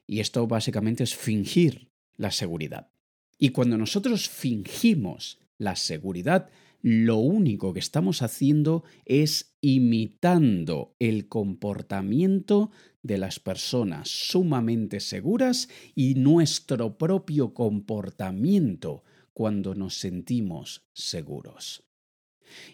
Y 0.07 0.21
esto 0.21 0.47
básicamente 0.47 1.03
es 1.03 1.15
fingir 1.15 1.87
la 2.17 2.31
seguridad. 2.31 2.89
Y 3.37 3.49
cuando 3.49 3.77
nosotros 3.77 4.27
fingimos 4.27 5.37
la 5.59 5.75
seguridad, 5.75 6.49
lo 6.87 7.17
único 7.17 7.73
que 7.73 7.79
estamos 7.79 8.21
haciendo 8.21 8.83
es 9.05 9.57
imitando 9.59 10.95
el 10.99 11.27
comportamiento 11.27 12.69
de 13.01 13.17
las 13.17 13.39
personas 13.39 14.07
sumamente 14.07 14.99
seguras 14.99 15.67
y 15.95 16.13
nuestro 16.13 16.99
propio 16.99 17.55
comportamiento 17.55 19.03
cuando 19.33 19.73
nos 19.73 19.97
sentimos 19.99 20.85
seguros. 20.93 21.87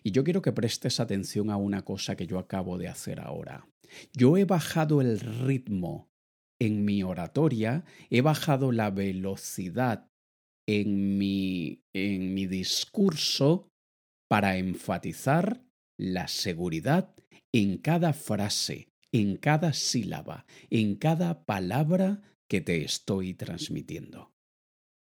Y 0.04 0.12
yo 0.12 0.26
quiero 0.26 0.42
que 0.42 0.52
prestes 0.52 1.00
atención 1.00 1.50
a 1.50 1.56
una 1.56 1.86
cosa 1.86 2.18
que 2.18 2.28
yo 2.28 2.38
acabo 2.38 2.78
de 2.78 2.90
hacer 2.90 3.22
ahora. 3.22 3.66
Yo 4.12 4.36
he 4.36 4.44
bajado 4.44 5.00
el 5.00 5.22
ritmo 5.22 6.12
en 6.60 6.84
mi 6.84 7.02
oratoria, 7.02 7.86
he 8.10 8.20
bajado 8.20 8.74
la 8.74 8.92
velocidad 8.92 10.12
en 10.68 11.18
mi, 11.18 11.86
en 11.94 12.34
mi 12.34 12.46
discurso 12.46 13.71
para 14.32 14.56
enfatizar 14.56 15.62
la 15.98 16.30
seguridad 16.30 17.14
en 17.52 17.78
cada 17.80 18.14
frase, 18.14 18.88
en 19.12 19.36
cada 19.36 19.74
sílaba, 19.74 20.46
en 20.70 20.96
cada 20.96 21.44
palabra 21.44 22.22
que 22.48 22.62
te 22.62 22.82
estoy 22.82 23.34
transmitiendo. 23.34 24.32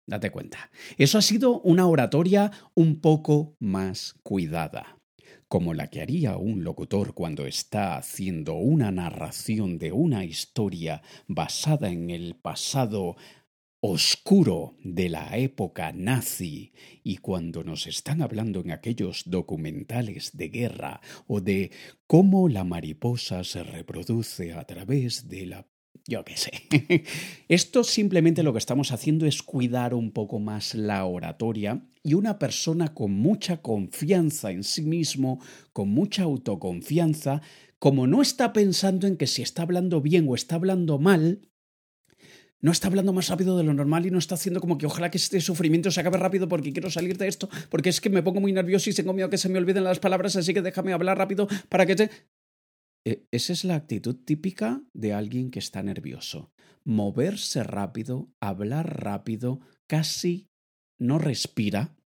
Date 0.09 0.31
cuenta. 0.31 0.71
Eso 0.97 1.19
ha 1.19 1.21
sido 1.21 1.61
una 1.61 1.87
oratoria 1.89 2.53
un 2.75 3.03
poco 3.03 3.55
más 3.61 4.15
cuidada, 4.23 4.99
como 5.47 5.75
la 5.75 5.89
que 5.89 6.01
haría 6.01 6.39
un 6.39 6.65
locutor 6.65 7.13
cuando 7.13 7.47
está 7.47 7.99
haciendo 7.99 8.55
una 8.55 8.91
narración 8.93 9.77
de 9.77 9.93
una 9.93 10.25
historia 10.25 11.03
basada 11.27 11.91
en 11.91 12.09
el 12.09 12.35
pasado 12.35 13.17
oscuro 13.85 14.77
de 14.85 15.09
la 15.09 15.37
época 15.37 15.91
nazi 15.93 16.73
y 17.03 17.17
cuando 17.17 17.65
nos 17.65 17.89
están 17.89 18.23
hablando 18.23 18.61
en 18.61 18.71
aquellos 18.71 19.25
documentales 19.27 20.37
de 20.37 20.49
guerra 20.51 21.01
o 21.27 21.41
de 21.41 21.73
cómo 22.07 22.49
la 22.49 22.63
mariposa 22.63 23.43
se 23.43 23.65
reproduce 23.65 24.53
a 24.53 24.65
través 24.65 25.29
de 25.29 25.47
la 25.47 25.67
yo 26.07 26.25
qué 26.25 26.37
sé. 26.37 26.53
Esto 27.49 27.83
simplemente 27.83 28.45
lo 28.45 28.53
que 28.53 28.59
estamos 28.61 28.93
haciendo 28.93 29.27
es 29.27 29.43
cuidar 29.43 29.95
un 29.95 30.13
poco 30.13 30.39
más 30.39 30.75
la 30.75 31.05
oratoria 31.05 31.85
y 32.05 32.15
una 32.15 32.39
persona 32.39 32.95
con 32.95 33.13
mucha 33.13 33.63
confianza 33.63 34.53
en 34.53 34.63
sí 34.63 34.83
mismo, 34.83 35.41
con 35.73 35.89
mucha 35.89 36.23
autoconfianza, 36.23 37.43
como 37.81 38.07
no 38.07 38.23
está 38.23 38.53
pensando 38.53 39.09
en 39.09 39.17
que 39.17 39.27
si 39.27 39.43
está 39.43 39.63
hablando 39.63 40.01
bien 40.01 40.27
o 40.29 40.37
está 40.37 40.55
hablando 40.55 40.99
mal, 40.99 41.52
no 42.63 42.71
está 42.71 42.87
hablando 42.87 43.13
más 43.13 43.29
rápido 43.29 43.59
de 43.59 43.65
lo 43.65 43.75
normal 43.75 44.07
y 44.07 44.11
no 44.11 44.19
está 44.19 44.37
haciendo 44.37 44.61
como 44.61 44.79
que 44.79 44.87
ojalá 44.87 45.11
que 45.11 45.19
este 45.19 45.41
sufrimiento 45.41 45.91
se 45.91 46.01
acabe 46.01 46.17
rápido 46.17 46.49
porque 46.49 46.73
quiero 46.73 46.91
salir 46.91 47.19
de 47.19 47.27
esto, 47.27 47.51
porque 47.69 47.89
es 47.89 48.01
que 48.01 48.09
me 48.09 48.23
pongo 48.23 48.41
muy 48.41 48.53
nervioso 48.53 48.89
y 48.89 48.95
tengo 48.95 49.13
miedo 49.13 49.29
que 49.29 49.37
se 49.37 49.49
me 49.49 49.59
olviden 49.59 49.85
las 49.85 49.99
palabras, 49.99 50.37
así 50.37 50.55
que 50.55 50.63
déjame 50.63 50.93
hablar 50.93 51.19
rápido 51.19 51.49
para 51.69 51.85
que 51.85 51.97
te... 51.97 52.11
E, 53.05 53.27
esa 53.33 53.53
es 53.53 53.65
la 53.65 53.75
actitud 53.75 54.15
típica 54.25 54.81
de 54.95 55.13
alguien 55.13 55.51
que 55.51 55.59
está 55.59 55.83
nervioso. 55.83 56.53
Moverse 56.85 57.65
rápido, 57.65 58.33
hablar 58.41 59.03
rápido, 59.03 59.61
casi 59.89 60.49
no 61.01 61.19
respira. 61.19 61.97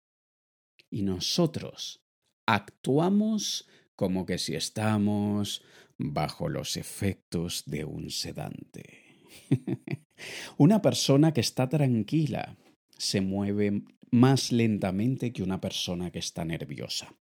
Y 0.90 1.02
nosotros 1.02 2.02
actuamos 2.46 3.68
como 3.94 4.24
que 4.24 4.38
si 4.38 4.54
estamos 4.54 5.62
bajo 5.98 6.48
los 6.48 6.78
efectos 6.78 7.64
de 7.66 7.84
un 7.84 8.10
sedante. 8.10 9.04
una 10.56 10.82
persona 10.82 11.32
que 11.32 11.40
está 11.40 11.68
tranquila 11.68 12.56
se 12.96 13.20
mueve 13.20 13.82
más 14.10 14.52
lentamente 14.52 15.32
que 15.32 15.42
una 15.42 15.60
persona 15.60 16.10
que 16.10 16.18
está 16.18 16.44
nerviosa. 16.44 17.14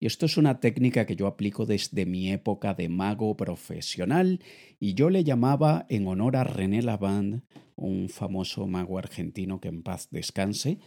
Y 0.00 0.06
esto 0.06 0.26
es 0.26 0.36
una 0.36 0.58
técnica 0.58 1.06
que 1.06 1.14
yo 1.14 1.26
aplico 1.26 1.66
desde 1.66 2.06
mi 2.06 2.32
época 2.32 2.74
de 2.74 2.88
mago 2.88 3.36
profesional 3.36 4.40
y 4.80 4.94
yo 4.94 5.10
le 5.10 5.22
llamaba 5.22 5.86
en 5.88 6.08
honor 6.08 6.36
a 6.36 6.44
René 6.44 6.82
Lavand, 6.82 7.42
un 7.76 8.08
famoso 8.08 8.66
mago 8.66 8.98
argentino 8.98 9.60
que 9.60 9.68
en 9.68 9.82
paz 9.82 10.08
descanse, 10.10 10.78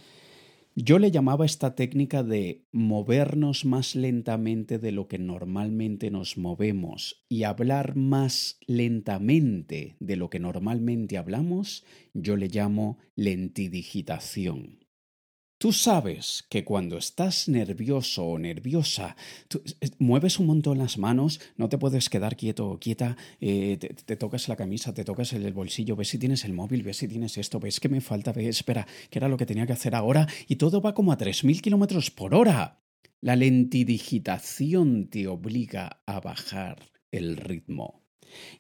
yo 0.76 1.00
le 1.00 1.10
llamaba 1.10 1.46
esta 1.46 1.74
técnica 1.74 2.22
de 2.22 2.68
movernos 2.74 3.64
más 3.64 3.96
lentamente 3.96 4.78
de 4.78 4.92
lo 4.92 5.08
que 5.08 5.18
normalmente 5.18 6.12
nos 6.12 6.38
movemos 6.38 7.24
y 7.30 7.44
hablar 7.44 7.96
más 7.96 8.60
lentamente 8.68 9.96
de 10.02 10.16
lo 10.18 10.30
que 10.30 10.42
normalmente 10.42 11.18
hablamos, 11.18 11.86
yo 12.14 12.36
le 12.36 12.50
llamo 12.50 12.98
lentidigitación. 13.16 14.85
Tú 15.58 15.72
sabes 15.72 16.46
que 16.50 16.66
cuando 16.66 16.98
estás 16.98 17.48
nervioso 17.48 18.26
o 18.26 18.38
nerviosa, 18.38 19.16
mueves 20.00 20.38
un 20.38 20.48
montón 20.48 20.78
las 20.78 20.98
manos, 20.98 21.40
no 21.56 21.70
te 21.70 21.78
puedes 21.78 22.10
quedar 22.10 22.36
quieto 22.36 22.68
o 22.68 22.78
quieta, 22.78 23.16
eh, 23.40 23.78
te, 23.78 24.16
tocas 24.18 24.50
la 24.50 24.58
camisa, 24.58 24.94
te 24.94 25.06
tocas 25.06 25.32
el, 25.32 25.54
bolsillo, 25.54 25.96
ves 25.96 26.10
si 26.10 26.20
tienes 26.20 26.44
el 26.44 26.52
móvil, 26.52 26.84
ves 26.84 26.98
si 26.98 27.08
tienes 27.08 27.38
esto, 27.38 27.62
ves 27.62 27.80
que 27.80 27.88
me 27.88 28.02
falta, 28.02 28.34
ves, 28.34 28.48
espera, 28.48 28.86
que 29.10 29.18
era 29.18 29.30
lo 29.30 29.38
que 29.38 29.46
tenía 29.46 29.66
que 29.66 29.74
hacer 29.74 29.96
ahora, 29.96 30.28
y 30.48 30.58
todo 30.58 30.82
va 30.82 30.94
como 30.94 31.14
a 31.14 31.18
3.000 31.18 31.62
kilómetros 31.62 32.12
por 32.12 32.36
hora. 32.36 32.82
La 33.22 33.38
lentidigitación 33.38 35.08
te 35.10 35.28
obliga 35.28 36.02
a 36.06 36.20
bajar 36.20 36.92
el 37.12 37.38
ritmo. 37.38 38.05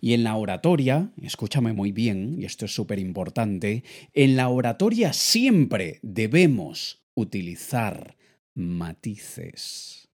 Y 0.01 0.13
en 0.13 0.23
la 0.23 0.35
oratoria, 0.35 1.11
escúchame 1.21 1.73
muy 1.73 1.91
bien, 1.91 2.35
y 2.39 2.45
esto 2.45 2.65
es 2.65 2.73
súper 2.73 2.99
importante, 2.99 3.83
en 4.13 4.35
la 4.35 4.49
oratoria 4.49 5.13
siempre 5.13 5.99
debemos 6.01 7.05
utilizar 7.15 8.17
matices. 8.53 10.09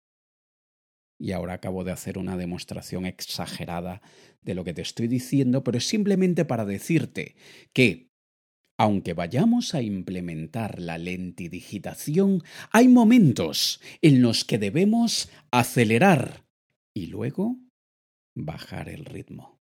Y 1.20 1.34
ahora 1.34 1.54
acabo 1.54 1.84
de 1.84 1.92
hacer 1.92 2.18
una 2.18 2.36
demostración 2.36 3.06
exagerada 3.06 4.02
de 4.42 4.56
lo 4.56 4.64
que 4.64 4.74
te 4.74 4.82
estoy 4.82 5.08
diciendo, 5.08 5.64
pero 5.64 5.78
es 5.78 5.88
simplemente 5.88 6.46
para 6.46 6.66
decirte 6.66 7.36
que, 7.74 8.10
aunque 8.78 9.14
vayamos 9.14 9.76
a 9.76 9.84
implementar 9.84 10.80
la 10.80 10.98
lentidigitación, 10.98 12.44
hay 12.72 12.88
momentos 12.88 13.82
en 14.02 14.24
los 14.24 14.44
que 14.44 14.58
debemos 14.58 15.30
acelerar 15.52 16.46
y 16.94 17.08
luego 17.08 17.58
bajar 18.36 18.90
el 18.90 19.06
ritmo. 19.06 19.60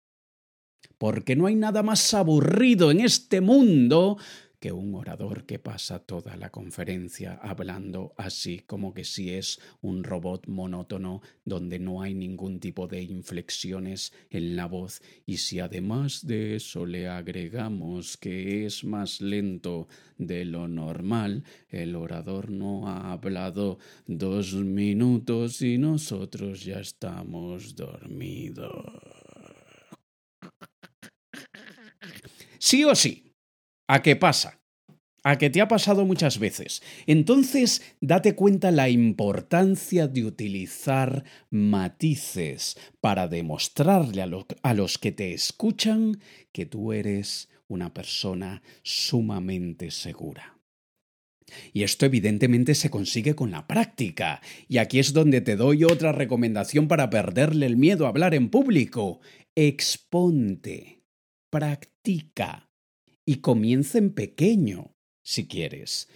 Porque 0.98 1.36
no 1.36 1.46
hay 1.46 1.54
nada 1.54 1.82
más 1.82 2.14
aburrido 2.14 2.90
en 2.90 3.00
este 3.00 3.40
mundo 3.40 4.18
que 4.64 4.72
un 4.72 4.94
orador 4.94 5.44
que 5.44 5.58
pasa 5.58 5.98
toda 5.98 6.38
la 6.38 6.48
conferencia 6.48 7.34
hablando 7.34 8.14
así 8.16 8.60
como 8.60 8.94
que 8.94 9.04
si 9.04 9.30
es 9.30 9.60
un 9.82 10.04
robot 10.04 10.46
monótono 10.48 11.20
donde 11.44 11.78
no 11.78 12.00
hay 12.00 12.14
ningún 12.14 12.60
tipo 12.60 12.88
de 12.88 13.02
inflexiones 13.02 14.14
en 14.30 14.56
la 14.56 14.64
voz 14.64 15.02
y 15.26 15.36
si 15.36 15.60
además 15.60 16.26
de 16.26 16.56
eso 16.56 16.86
le 16.86 17.08
agregamos 17.08 18.16
que 18.16 18.64
es 18.64 18.84
más 18.84 19.20
lento 19.20 19.86
de 20.16 20.46
lo 20.46 20.66
normal, 20.66 21.44
el 21.68 21.94
orador 21.94 22.50
no 22.50 22.88
ha 22.88 23.12
hablado 23.12 23.78
dos 24.06 24.54
minutos 24.54 25.60
y 25.60 25.76
nosotros 25.76 26.64
ya 26.64 26.80
estamos 26.80 27.76
dormidos. 27.76 28.72
Sí 32.58 32.82
o 32.82 32.94
sí, 32.94 33.23
¿A 33.86 34.02
qué 34.02 34.16
pasa? 34.16 34.60
A 35.22 35.36
que 35.36 35.50
te 35.50 35.60
ha 35.60 35.68
pasado 35.68 36.04
muchas 36.04 36.38
veces. 36.38 36.82
Entonces, 37.06 37.82
date 38.00 38.34
cuenta 38.34 38.70
la 38.70 38.88
importancia 38.88 40.06
de 40.06 40.24
utilizar 40.24 41.24
matices 41.50 42.76
para 43.00 43.28
demostrarle 43.28 44.22
a, 44.22 44.28
a, 44.62 44.74
los 44.74 44.98
que 44.98 45.12
te 45.12 45.32
escuchan 45.32 46.20
que 46.52 46.66
tú 46.66 46.92
eres 46.92 47.50
una 47.68 47.92
persona 47.92 48.62
sumamente 48.82 49.90
segura. 49.90 50.58
Y 51.72 51.82
esto 51.82 52.06
evidentemente 52.06 52.74
se 52.74 52.90
consigue 52.90 53.34
con 53.34 53.50
la 53.50 53.66
práctica. 53.66 54.40
Y 54.68 54.78
aquí 54.78 54.98
es 54.98 55.12
donde 55.12 55.40
te 55.40 55.56
doy 55.56 55.84
otra 55.84 56.12
recomendación 56.12 56.88
para 56.88 57.10
perderle 57.10 57.66
el 57.66 57.76
miedo 57.76 58.06
a 58.06 58.08
hablar 58.10 58.34
en 58.34 58.48
público. 58.48 59.20
Exponte. 59.54 61.02
Practica 61.50 62.73
y 63.26 63.36
comiencen 63.36 64.10
pequeño, 64.10 64.94
si 65.22 65.46
quieres. 65.46 66.08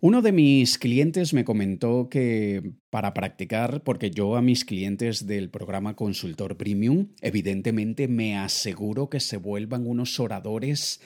Uno 0.00 0.22
de 0.22 0.30
mis 0.30 0.78
clientes 0.78 1.34
me 1.34 1.44
comentó 1.44 2.08
que 2.08 2.74
para 2.88 3.14
practicar, 3.14 3.82
porque 3.82 4.12
yo 4.12 4.36
a 4.36 4.42
mis 4.42 4.64
clientes 4.64 5.26
del 5.26 5.50
programa 5.50 5.96
Consultor 5.96 6.56
Premium, 6.56 7.08
evidentemente 7.20 8.06
me 8.06 8.38
aseguro 8.38 9.10
que 9.10 9.18
se 9.18 9.38
vuelvan 9.38 9.88
unos 9.88 10.20
oradores 10.20 11.00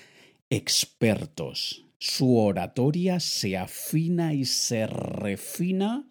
expertos. 0.50 1.86
Su 1.98 2.36
oratoria 2.36 3.18
se 3.18 3.56
afina 3.56 4.34
y 4.34 4.44
se 4.44 4.86
refina 4.86 6.06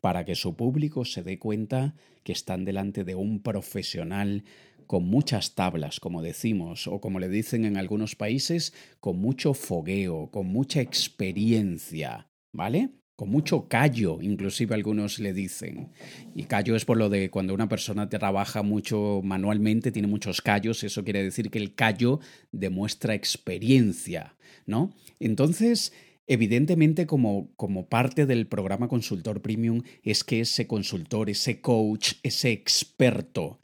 para 0.00 0.24
que 0.24 0.34
su 0.34 0.56
público 0.56 1.04
se 1.04 1.22
dé 1.22 1.38
cuenta 1.38 1.94
que 2.24 2.32
están 2.32 2.64
delante 2.64 3.04
de 3.04 3.14
un 3.14 3.40
profesional 3.40 4.42
con 4.86 5.04
muchas 5.04 5.54
tablas, 5.54 6.00
como 6.00 6.22
decimos, 6.22 6.86
o 6.86 7.00
como 7.00 7.18
le 7.18 7.28
dicen 7.28 7.64
en 7.64 7.76
algunos 7.76 8.14
países, 8.14 8.72
con 9.00 9.18
mucho 9.18 9.54
fogueo, 9.54 10.30
con 10.30 10.46
mucha 10.46 10.80
experiencia, 10.80 12.28
¿vale? 12.52 12.90
Con 13.16 13.30
mucho 13.30 13.66
callo, 13.68 14.18
inclusive 14.20 14.74
algunos 14.74 15.18
le 15.18 15.32
dicen. 15.32 15.90
Y 16.34 16.44
callo 16.44 16.76
es 16.76 16.84
por 16.84 16.98
lo 16.98 17.08
de 17.08 17.30
cuando 17.30 17.54
una 17.54 17.68
persona 17.68 18.08
trabaja 18.08 18.62
mucho 18.62 19.20
manualmente, 19.24 19.90
tiene 19.90 20.08
muchos 20.08 20.42
callos, 20.42 20.84
eso 20.84 21.02
quiere 21.02 21.22
decir 21.22 21.50
que 21.50 21.58
el 21.58 21.74
callo 21.74 22.20
demuestra 22.52 23.14
experiencia, 23.14 24.36
¿no? 24.66 24.94
Entonces, 25.18 25.92
Evidentemente, 26.28 27.06
como, 27.06 27.52
como, 27.54 27.88
parte 27.88 28.26
del 28.26 28.48
programa 28.48 28.88
Consultor 28.88 29.42
Premium, 29.42 29.82
es 30.02 30.24
que 30.24 30.40
ese 30.40 30.66
consultor, 30.66 31.30
ese 31.30 31.60
coach, 31.60 32.14
ese 32.24 32.50
experto 32.50 33.60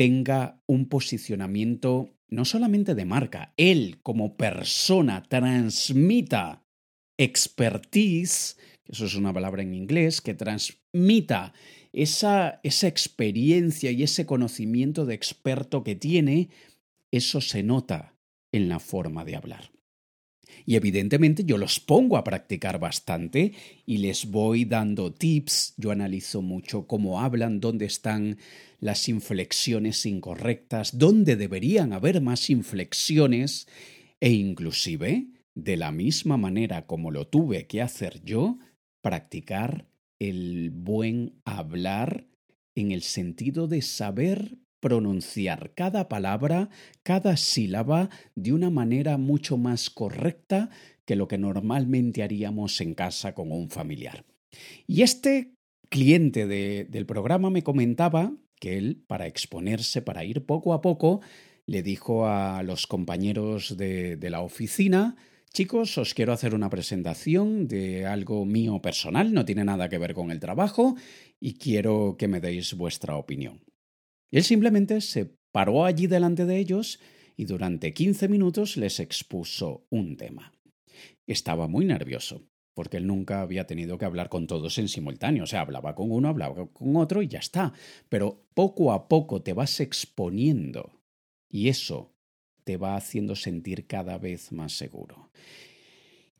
tenga 0.00 0.62
un 0.64 0.88
posicionamiento 0.88 2.16
no 2.30 2.46
solamente 2.46 2.94
de 2.94 3.04
marca, 3.04 3.52
él 3.58 3.98
como 4.02 4.38
persona 4.38 5.22
transmita 5.28 6.64
expertise, 7.18 8.56
eso 8.86 9.04
es 9.04 9.14
una 9.14 9.34
palabra 9.34 9.60
en 9.60 9.74
inglés, 9.74 10.22
que 10.22 10.32
transmita 10.32 11.52
esa, 11.92 12.60
esa 12.62 12.86
experiencia 12.86 13.90
y 13.90 14.02
ese 14.02 14.24
conocimiento 14.24 15.04
de 15.04 15.12
experto 15.12 15.84
que 15.84 15.96
tiene, 15.96 16.48
eso 17.10 17.42
se 17.42 17.62
nota 17.62 18.16
en 18.52 18.70
la 18.70 18.78
forma 18.78 19.26
de 19.26 19.36
hablar. 19.36 19.70
Y 20.66 20.76
evidentemente 20.76 21.44
yo 21.44 21.58
los 21.58 21.80
pongo 21.80 22.16
a 22.16 22.24
practicar 22.24 22.78
bastante 22.78 23.52
y 23.86 23.98
les 23.98 24.26
voy 24.26 24.64
dando 24.64 25.12
tips, 25.12 25.74
yo 25.76 25.90
analizo 25.90 26.42
mucho 26.42 26.86
cómo 26.86 27.20
hablan, 27.20 27.60
dónde 27.60 27.86
están 27.86 28.38
las 28.78 29.08
inflexiones 29.08 30.06
incorrectas, 30.06 30.98
dónde 30.98 31.36
deberían 31.36 31.92
haber 31.92 32.20
más 32.20 32.50
inflexiones 32.50 33.66
e 34.20 34.30
inclusive, 34.30 35.28
de 35.54 35.76
la 35.76 35.92
misma 35.92 36.36
manera 36.36 36.86
como 36.86 37.10
lo 37.10 37.26
tuve 37.26 37.66
que 37.66 37.82
hacer 37.82 38.22
yo, 38.24 38.58
practicar 39.02 39.86
el 40.18 40.70
buen 40.70 41.40
hablar 41.44 42.26
en 42.74 42.92
el 42.92 43.02
sentido 43.02 43.66
de 43.66 43.82
saber 43.82 44.58
pronunciar 44.80 45.72
cada 45.74 46.08
palabra, 46.08 46.70
cada 47.02 47.36
sílaba 47.36 48.10
de 48.34 48.52
una 48.52 48.70
manera 48.70 49.18
mucho 49.18 49.56
más 49.56 49.90
correcta 49.90 50.70
que 51.04 51.16
lo 51.16 51.28
que 51.28 51.38
normalmente 51.38 52.22
haríamos 52.22 52.80
en 52.80 52.94
casa 52.94 53.34
con 53.34 53.52
un 53.52 53.70
familiar. 53.70 54.24
Y 54.86 55.02
este 55.02 55.54
cliente 55.88 56.46
del 56.46 57.06
programa 57.06 57.50
me 57.50 57.62
comentaba 57.62 58.32
que 58.58 58.78
él, 58.78 59.02
para 59.06 59.26
exponerse, 59.26 60.02
para 60.02 60.24
ir 60.24 60.44
poco 60.46 60.72
a 60.72 60.80
poco, 60.80 61.20
le 61.66 61.82
dijo 61.82 62.26
a 62.26 62.62
los 62.62 62.86
compañeros 62.86 63.76
de, 63.76 64.18
la 64.30 64.40
oficina, 64.40 65.16
Chicos, 65.52 65.98
os 65.98 66.14
quiero 66.14 66.32
hacer 66.32 66.54
una 66.54 66.70
presentación 66.70 67.66
de 67.66 68.06
algo 68.06 68.44
mío 68.44 68.80
personal, 68.80 69.32
no 69.32 69.44
tiene 69.44 69.64
nada 69.64 69.88
que 69.88 69.98
ver 69.98 70.14
con 70.14 70.30
el 70.30 70.38
trabajo, 70.38 70.94
y 71.40 71.54
quiero 71.54 72.14
que 72.16 72.28
me 72.28 72.40
deis 72.40 72.74
vuestra 72.74 73.16
opinión. 73.16 73.60
Él 74.30 74.44
simplemente 74.44 75.00
se 75.00 75.36
paró 75.52 75.84
allí 75.84 76.06
delante 76.06 76.46
de 76.46 76.58
ellos 76.58 77.00
y 77.36 77.44
durante 77.44 77.92
15 77.92 78.28
minutos 78.28 78.76
les 78.76 79.00
expuso 79.00 79.86
un 79.90 80.16
tema. 80.16 80.52
Estaba 81.26 81.68
muy 81.68 81.84
nervioso, 81.84 82.46
porque 82.74 82.98
él 82.98 83.06
nunca 83.06 83.40
había 83.40 83.66
tenido 83.66 83.98
que 83.98 84.04
hablar 84.04 84.28
con 84.28 84.46
todos 84.46 84.78
en 84.78 84.88
simultáneo. 84.88 85.44
O 85.44 85.46
sea, 85.46 85.62
hablaba 85.62 85.94
con 85.94 86.10
uno, 86.10 86.28
hablaba 86.28 86.66
con 86.72 86.96
otro 86.96 87.22
y 87.22 87.28
ya 87.28 87.38
está. 87.38 87.72
Pero 88.08 88.46
poco 88.54 88.92
a 88.92 89.08
poco 89.08 89.42
te 89.42 89.52
vas 89.52 89.80
exponiendo 89.80 91.00
y 91.48 91.68
eso 91.68 92.14
te 92.64 92.76
va 92.76 92.96
haciendo 92.96 93.34
sentir 93.36 93.86
cada 93.86 94.18
vez 94.18 94.52
más 94.52 94.72
seguro. 94.72 95.30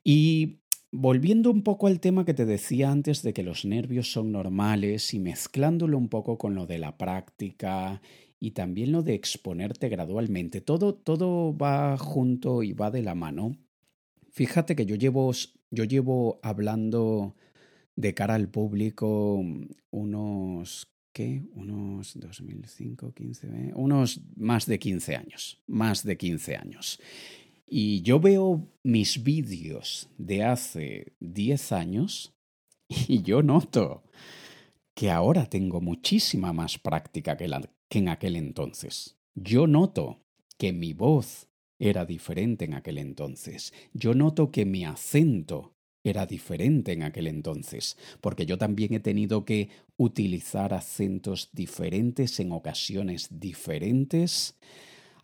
Y 0.04 0.59
Volviendo 0.92 1.52
un 1.52 1.62
poco 1.62 1.86
al 1.86 2.00
tema 2.00 2.24
que 2.24 2.34
te 2.34 2.46
decía 2.46 2.90
antes 2.90 3.22
de 3.22 3.32
que 3.32 3.44
los 3.44 3.64
nervios 3.64 4.10
son 4.10 4.32
normales 4.32 5.14
y 5.14 5.20
mezclándolo 5.20 5.96
un 5.96 6.08
poco 6.08 6.36
con 6.36 6.56
lo 6.56 6.66
de 6.66 6.78
la 6.78 6.98
práctica 6.98 8.02
y 8.40 8.50
también 8.52 8.90
lo 8.90 9.02
de 9.02 9.14
exponerte 9.14 9.88
gradualmente, 9.88 10.60
todo, 10.60 10.94
todo 10.94 11.56
va 11.56 11.96
junto 11.96 12.64
y 12.64 12.72
va 12.72 12.90
de 12.90 13.02
la 13.02 13.14
mano. 13.14 13.56
Fíjate 14.32 14.74
que 14.74 14.84
yo 14.84 14.96
llevo, 14.96 15.30
yo 15.70 15.84
llevo 15.84 16.40
hablando 16.42 17.36
de 17.94 18.12
cara 18.12 18.34
al 18.34 18.48
público 18.48 19.44
unos, 19.90 20.88
¿qué? 21.12 21.44
Unos 21.52 22.18
2005, 22.18 23.12
15, 23.12 23.72
unos 23.74 24.22
más 24.34 24.66
de 24.66 24.80
15 24.80 25.14
años, 25.14 25.62
más 25.68 26.02
de 26.02 26.16
15 26.16 26.56
años. 26.56 26.98
Y 27.72 28.02
yo 28.02 28.18
veo 28.18 28.68
mis 28.82 29.22
vídeos 29.22 30.08
de 30.18 30.42
hace 30.42 31.12
10 31.20 31.70
años 31.70 32.34
y 32.88 33.22
yo 33.22 33.44
noto 33.44 34.02
que 34.92 35.08
ahora 35.08 35.46
tengo 35.46 35.80
muchísima 35.80 36.52
más 36.52 36.78
práctica 36.78 37.36
que, 37.36 37.48
que 37.88 37.98
en 38.00 38.08
aquel 38.08 38.34
entonces. 38.34 39.16
Yo 39.36 39.68
noto 39.68 40.18
que 40.58 40.72
mi 40.72 40.94
voz 40.94 41.46
era 41.78 42.04
diferente 42.04 42.64
en 42.64 42.74
aquel 42.74 42.98
entonces. 42.98 43.72
Yo 43.94 44.14
noto 44.14 44.50
que 44.50 44.66
mi 44.66 44.84
acento 44.84 45.76
era 46.02 46.26
diferente 46.26 46.92
en 46.92 47.04
aquel 47.04 47.28
entonces, 47.28 47.96
porque 48.20 48.46
yo 48.46 48.58
también 48.58 48.94
he 48.94 49.00
tenido 49.00 49.44
que 49.44 49.68
utilizar 49.96 50.74
acentos 50.74 51.50
diferentes 51.52 52.40
en 52.40 52.50
ocasiones 52.50 53.28
diferentes 53.30 54.58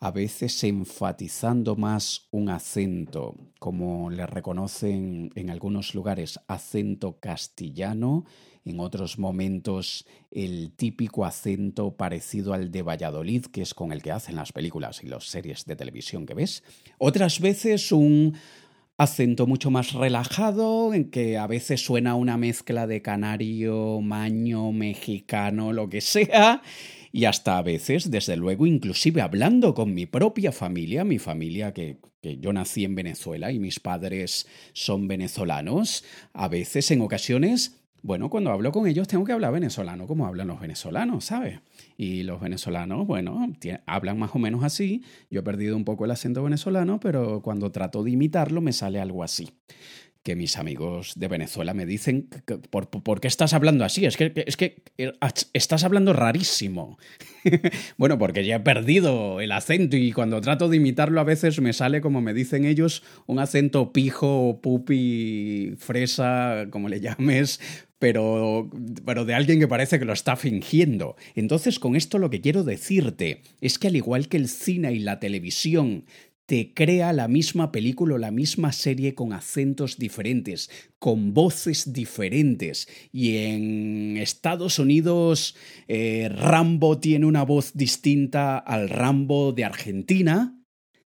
a 0.00 0.10
veces 0.10 0.62
enfatizando 0.64 1.76
más 1.76 2.28
un 2.30 2.48
acento, 2.50 3.34
como 3.58 4.10
le 4.10 4.26
reconocen 4.26 5.30
en 5.34 5.50
algunos 5.50 5.94
lugares 5.94 6.38
acento 6.48 7.18
castellano, 7.18 8.24
en 8.64 8.80
otros 8.80 9.18
momentos 9.18 10.06
el 10.30 10.72
típico 10.72 11.24
acento 11.24 11.96
parecido 11.96 12.52
al 12.52 12.70
de 12.72 12.82
Valladolid, 12.82 13.46
que 13.46 13.62
es 13.62 13.74
con 13.74 13.92
el 13.92 14.02
que 14.02 14.10
hacen 14.10 14.36
las 14.36 14.52
películas 14.52 15.02
y 15.04 15.06
las 15.06 15.24
series 15.24 15.64
de 15.64 15.76
televisión 15.76 16.26
que 16.26 16.34
ves. 16.34 16.64
Otras 16.98 17.40
veces 17.40 17.92
un 17.92 18.34
acento 18.98 19.46
mucho 19.46 19.70
más 19.70 19.92
relajado, 19.92 20.94
en 20.94 21.10
que 21.10 21.36
a 21.36 21.46
veces 21.46 21.84
suena 21.84 22.14
una 22.14 22.36
mezcla 22.36 22.86
de 22.86 23.02
canario, 23.02 24.00
maño, 24.00 24.72
mexicano, 24.72 25.72
lo 25.72 25.88
que 25.88 26.00
sea, 26.00 26.62
y 27.12 27.24
hasta 27.24 27.58
a 27.58 27.62
veces, 27.62 28.10
desde 28.10 28.36
luego, 28.36 28.66
inclusive 28.66 29.22
hablando 29.22 29.74
con 29.74 29.94
mi 29.94 30.06
propia 30.06 30.52
familia, 30.52 31.04
mi 31.04 31.18
familia 31.18 31.72
que, 31.72 31.98
que 32.22 32.38
yo 32.38 32.52
nací 32.52 32.84
en 32.84 32.94
Venezuela 32.94 33.52
y 33.52 33.58
mis 33.58 33.80
padres 33.80 34.46
son 34.72 35.08
venezolanos, 35.08 36.04
a 36.32 36.48
veces 36.48 36.90
en 36.90 37.00
ocasiones 37.02 37.85
bueno, 38.06 38.30
cuando 38.30 38.52
hablo 38.52 38.70
con 38.70 38.86
ellos 38.86 39.08
tengo 39.08 39.24
que 39.24 39.32
hablar 39.32 39.52
venezolano 39.52 40.06
como 40.06 40.26
hablan 40.26 40.46
los 40.46 40.60
venezolanos, 40.60 41.24
¿sabes? 41.24 41.58
Y 41.96 42.22
los 42.22 42.40
venezolanos, 42.40 43.04
bueno, 43.04 43.52
hablan 43.84 44.18
más 44.18 44.30
o 44.34 44.38
menos 44.38 44.62
así. 44.62 45.02
Yo 45.28 45.40
he 45.40 45.42
perdido 45.42 45.76
un 45.76 45.84
poco 45.84 46.04
el 46.04 46.12
acento 46.12 46.44
venezolano, 46.44 47.00
pero 47.00 47.42
cuando 47.42 47.72
trato 47.72 48.04
de 48.04 48.12
imitarlo 48.12 48.60
me 48.60 48.72
sale 48.72 49.00
algo 49.00 49.24
así 49.24 49.50
que 50.26 50.34
mis 50.34 50.58
amigos 50.58 51.12
de 51.14 51.28
Venezuela 51.28 51.72
me 51.72 51.86
dicen, 51.86 52.28
¿por, 52.70 53.20
qué 53.20 53.28
estás 53.28 53.52
hablando 53.52 53.84
así? 53.84 54.06
Es 54.06 54.16
que, 54.16 54.32
es 54.34 54.56
que 54.56 54.82
eh, 54.98 55.12
estás 55.52 55.84
hablando 55.84 56.12
rarísimo. 56.14 56.98
bueno, 57.96 58.18
porque 58.18 58.44
ya 58.44 58.56
he 58.56 58.60
perdido 58.60 59.40
el 59.40 59.52
acento 59.52 59.96
y 59.96 60.10
cuando 60.10 60.40
trato 60.40 60.68
de 60.68 60.78
imitarlo 60.78 61.20
a 61.20 61.24
veces 61.24 61.60
me 61.60 61.72
sale, 61.72 62.00
como 62.00 62.22
me 62.22 62.34
dicen 62.34 62.64
ellos, 62.64 63.04
un 63.26 63.38
acento 63.38 63.92
pijo, 63.92 64.58
pupi, 64.60 65.76
fresa, 65.78 66.66
como 66.70 66.88
le 66.88 67.00
llames, 67.00 67.60
pero, 67.98 68.70
pero 69.04 69.24
de 69.24 69.34
alguien 69.34 69.58
que 69.58 69.68
parece 69.68 69.98
que 69.98 70.04
lo 70.04 70.12
está 70.12 70.36
fingiendo. 70.36 71.16
Entonces, 71.34 71.78
con 71.78 71.96
esto 71.96 72.18
lo 72.18 72.30
que 72.30 72.40
quiero 72.40 72.62
decirte 72.62 73.42
es 73.60 73.78
que 73.78 73.88
al 73.88 73.96
igual 73.96 74.28
que 74.28 74.36
el 74.36 74.48
cine 74.48 74.92
y 74.92 74.98
la 74.98 75.18
televisión 75.18 76.04
te 76.46 76.72
crea 76.74 77.12
la 77.12 77.26
misma 77.26 77.72
película 77.72 78.14
o 78.14 78.18
la 78.18 78.30
misma 78.30 78.72
serie 78.72 79.14
con 79.14 79.32
acentos 79.32 79.98
diferentes, 79.98 80.70
con 81.00 81.34
voces 81.34 81.92
diferentes. 81.92 82.88
Y 83.12 83.36
en 83.38 84.16
Estados 84.16 84.78
Unidos 84.78 85.56
eh, 85.88 86.28
Rambo 86.30 86.98
tiene 86.98 87.26
una 87.26 87.42
voz 87.42 87.72
distinta 87.74 88.58
al 88.58 88.88
Rambo 88.88 89.52
de 89.52 89.64
Argentina. 89.64 90.52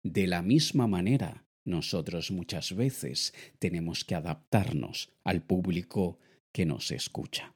De 0.04 0.28
la 0.28 0.42
misma 0.42 0.86
manera, 0.86 1.46
nosotros 1.64 2.30
muchas 2.30 2.76
veces 2.76 3.34
tenemos 3.58 4.04
que 4.04 4.14
adaptarnos 4.14 5.10
al 5.24 5.42
público 5.42 6.18
que 6.54 6.64
nos 6.64 6.92
escucha. 6.92 7.52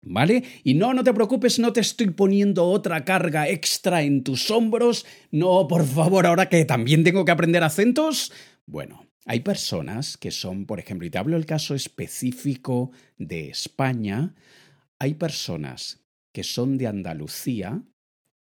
¿Vale? 0.00 0.44
Y 0.62 0.74
no, 0.74 0.94
no 0.94 1.02
te 1.02 1.12
preocupes, 1.12 1.58
no 1.58 1.72
te 1.72 1.80
estoy 1.80 2.10
poniendo 2.10 2.66
otra 2.66 3.04
carga 3.04 3.48
extra 3.48 4.02
en 4.02 4.22
tus 4.22 4.50
hombros. 4.52 5.04
No, 5.32 5.66
por 5.66 5.84
favor, 5.84 6.24
ahora 6.24 6.48
que 6.48 6.64
también 6.64 7.02
tengo 7.02 7.24
que 7.24 7.32
aprender 7.32 7.64
acentos. 7.64 8.30
Bueno, 8.64 9.08
hay 9.24 9.40
personas 9.40 10.16
que 10.16 10.30
son, 10.30 10.66
por 10.66 10.78
ejemplo, 10.78 11.06
y 11.06 11.10
te 11.10 11.18
hablo 11.18 11.36
el 11.36 11.46
caso 11.46 11.74
específico 11.74 12.92
de 13.16 13.48
España, 13.48 14.34
hay 15.00 15.14
personas 15.14 16.04
que 16.32 16.44
son 16.44 16.78
de 16.78 16.86
Andalucía 16.86 17.82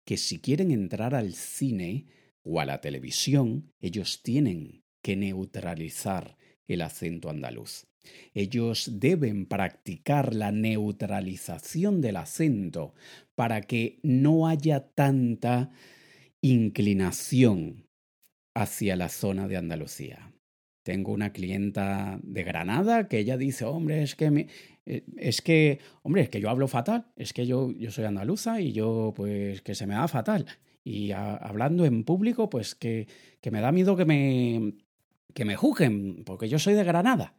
que 0.03 0.17
si 0.17 0.39
quieren 0.39 0.71
entrar 0.71 1.15
al 1.15 1.33
cine 1.33 2.05
o 2.43 2.59
a 2.59 2.65
la 2.65 2.81
televisión, 2.81 3.71
ellos 3.79 4.21
tienen 4.23 4.83
que 5.01 5.15
neutralizar 5.15 6.37
el 6.67 6.81
acento 6.81 7.29
andaluz. 7.29 7.87
Ellos 8.33 8.99
deben 8.99 9.45
practicar 9.45 10.33
la 10.33 10.51
neutralización 10.51 12.01
del 12.01 12.17
acento 12.17 12.93
para 13.35 13.61
que 13.61 13.99
no 14.03 14.47
haya 14.47 14.87
tanta 14.87 15.71
inclinación 16.41 17.87
hacia 18.53 18.95
la 18.95 19.09
zona 19.09 19.47
de 19.47 19.57
Andalucía. 19.57 20.31
Tengo 20.83 21.11
una 21.11 21.33
clienta 21.33 22.19
de 22.21 22.43
Granada 22.43 23.07
que 23.07 23.17
ella 23.17 23.37
dice, 23.37 23.65
hombre, 23.65 24.03
es 24.03 24.15
que 24.15 24.47
eh, 24.85 25.03
es 25.17 25.41
que, 25.41 25.79
hombre, 26.03 26.23
es 26.23 26.29
que 26.29 26.39
yo 26.39 26.49
hablo 26.49 26.67
fatal, 26.67 27.07
es 27.15 27.33
que 27.33 27.47
yo, 27.47 27.71
yo 27.71 27.91
soy 27.91 28.05
andaluza 28.05 28.61
y 28.61 28.71
yo, 28.71 29.13
pues, 29.15 29.61
que 29.61 29.75
se 29.75 29.87
me 29.87 29.95
da 29.95 30.07
fatal. 30.07 30.45
Y 30.83 31.11
hablando 31.11 31.85
en 31.85 32.03
público, 32.03 32.49
pues 32.49 32.75
que, 32.75 33.07
que 33.41 33.49
me 33.49 33.61
da 33.61 33.71
miedo 33.71 33.95
que 33.95 34.05
me, 34.05 34.75
que 35.33 35.43
me 35.45 35.55
juzguen, 35.55 36.23
porque 36.23 36.47
yo 36.47 36.59
soy 36.59 36.75
de 36.75 36.83
Granada. 36.83 37.35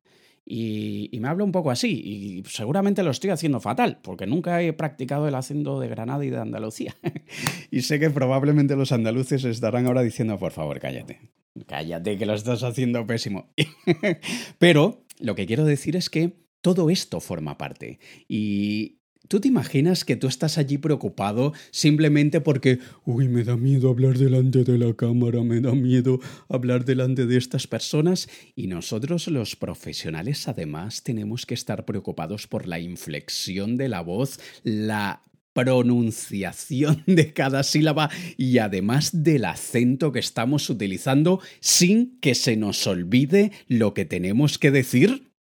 Y, 0.49 1.11
me 1.21 1.29
habla 1.29 1.43
un 1.43 1.51
poco 1.51 1.73
así. 1.73 2.01
Y 2.05 2.49
seguramente 2.49 3.03
lo 3.03 3.11
estoy 3.11 3.31
haciendo 3.31 3.61
fatal, 3.61 3.99
porque 4.03 4.27
nunca 4.27 4.63
he 4.63 4.73
practicado 4.73 5.27
el 5.27 5.35
acento 5.35 5.81
de 5.81 5.89
Granada 5.89 6.25
y 6.25 6.31
de 6.31 6.39
Andalucía. 6.39 6.95
y 7.71 7.83
sé 7.83 7.99
que 7.99 8.11
probablemente 8.11 8.77
los 8.77 8.93
andaluces 8.93 9.45
estarán 9.45 9.87
ahora 9.87 10.03
diciendo, 10.03 10.39
por 10.39 10.53
favor, 10.53 10.79
cállate. 10.79 11.21
Cállate, 11.67 12.17
que 12.17 12.27
lo 12.27 12.35
estás 12.35 12.63
haciendo 12.63 13.05
pésimo. 13.07 13.51
Pero 14.59 15.05
lo 15.19 15.35
que 15.35 15.47
quiero 15.47 15.65
decir 15.65 15.97
es 15.97 16.09
que 16.11 16.35
todo 16.61 16.91
esto 16.91 17.21
forma 17.21 17.59
parte. 17.59 17.99
Y, 18.29 18.96
¿Tú 19.29 19.41
te 19.41 19.49
imaginas 19.49 20.05
que 20.05 20.15
tú 20.15 20.29
estás 20.29 20.57
allí 20.57 20.79
preocupado 20.79 21.53
simplemente 21.73 22.41
porque, 22.41 22.79
uy, 23.05 23.29
me 23.29 23.43
da 23.43 23.57
miedo 23.57 23.89
hablar 23.89 24.19
delante 24.19 24.63
de 24.63 24.79
la 24.79 24.95
cámara, 24.95 25.43
me 25.43 25.61
da 25.61 25.75
miedo 25.75 26.21
hablar 26.49 26.85
delante 26.85 27.27
de 27.27 27.37
estas 27.37 27.67
personas? 27.67 28.29
Y 28.55 28.69
nosotros 28.69 29.27
los 29.27 29.57
profesionales 29.57 30.47
además 30.47 31.03
tenemos 31.03 31.45
que 31.45 31.55
estar 31.55 31.85
preocupados 31.85 32.47
por 32.47 32.69
la 32.69 32.79
inflexión 32.79 33.77
de 33.77 33.89
la 33.89 34.01
voz, 34.01 34.39
la 34.63 35.23
pronunciación 35.53 37.03
de 37.07 37.33
cada 37.33 37.65
sílaba 37.65 38.11
y 38.37 38.59
además 38.59 39.25
del 39.25 39.47
acento 39.47 40.13
que 40.13 40.21
estamos 40.21 40.71
utilizando 40.71 41.41
sin 41.61 42.21
que 42.21 42.35
se 42.37 42.57
nos 42.57 42.87
olvide 42.87 43.51
lo 43.67 43.93
que 43.93 44.05
tenemos 44.05 44.59
que 44.59 44.71
decir? 44.71 45.33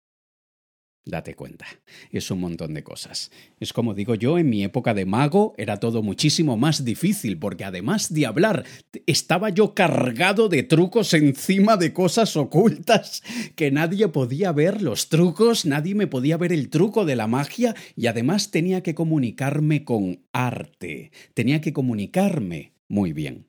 Date 1.06 1.34
cuenta, 1.34 1.66
es 2.10 2.30
un 2.30 2.40
montón 2.40 2.72
de 2.72 2.82
cosas. 2.82 3.30
Es 3.60 3.74
como 3.74 3.92
digo 3.92 4.14
yo, 4.14 4.38
en 4.38 4.48
mi 4.48 4.64
época 4.64 4.94
de 4.94 5.04
mago 5.04 5.52
era 5.58 5.78
todo 5.78 6.02
muchísimo 6.02 6.56
más 6.56 6.82
difícil, 6.82 7.38
porque 7.38 7.64
además 7.64 8.14
de 8.14 8.24
hablar, 8.24 8.64
estaba 9.06 9.50
yo 9.50 9.74
cargado 9.74 10.48
de 10.48 10.62
trucos 10.62 11.12
encima 11.12 11.76
de 11.76 11.92
cosas 11.92 12.38
ocultas, 12.38 13.22
que 13.54 13.70
nadie 13.70 14.08
podía 14.08 14.50
ver 14.52 14.80
los 14.80 15.10
trucos, 15.10 15.66
nadie 15.66 15.94
me 15.94 16.06
podía 16.06 16.38
ver 16.38 16.54
el 16.54 16.70
truco 16.70 17.04
de 17.04 17.16
la 17.16 17.26
magia, 17.26 17.74
y 17.94 18.06
además 18.06 18.50
tenía 18.50 18.82
que 18.82 18.94
comunicarme 18.94 19.84
con 19.84 20.24
arte, 20.32 21.12
tenía 21.34 21.60
que 21.60 21.74
comunicarme 21.74 22.72
muy 22.88 23.12
bien. 23.12 23.46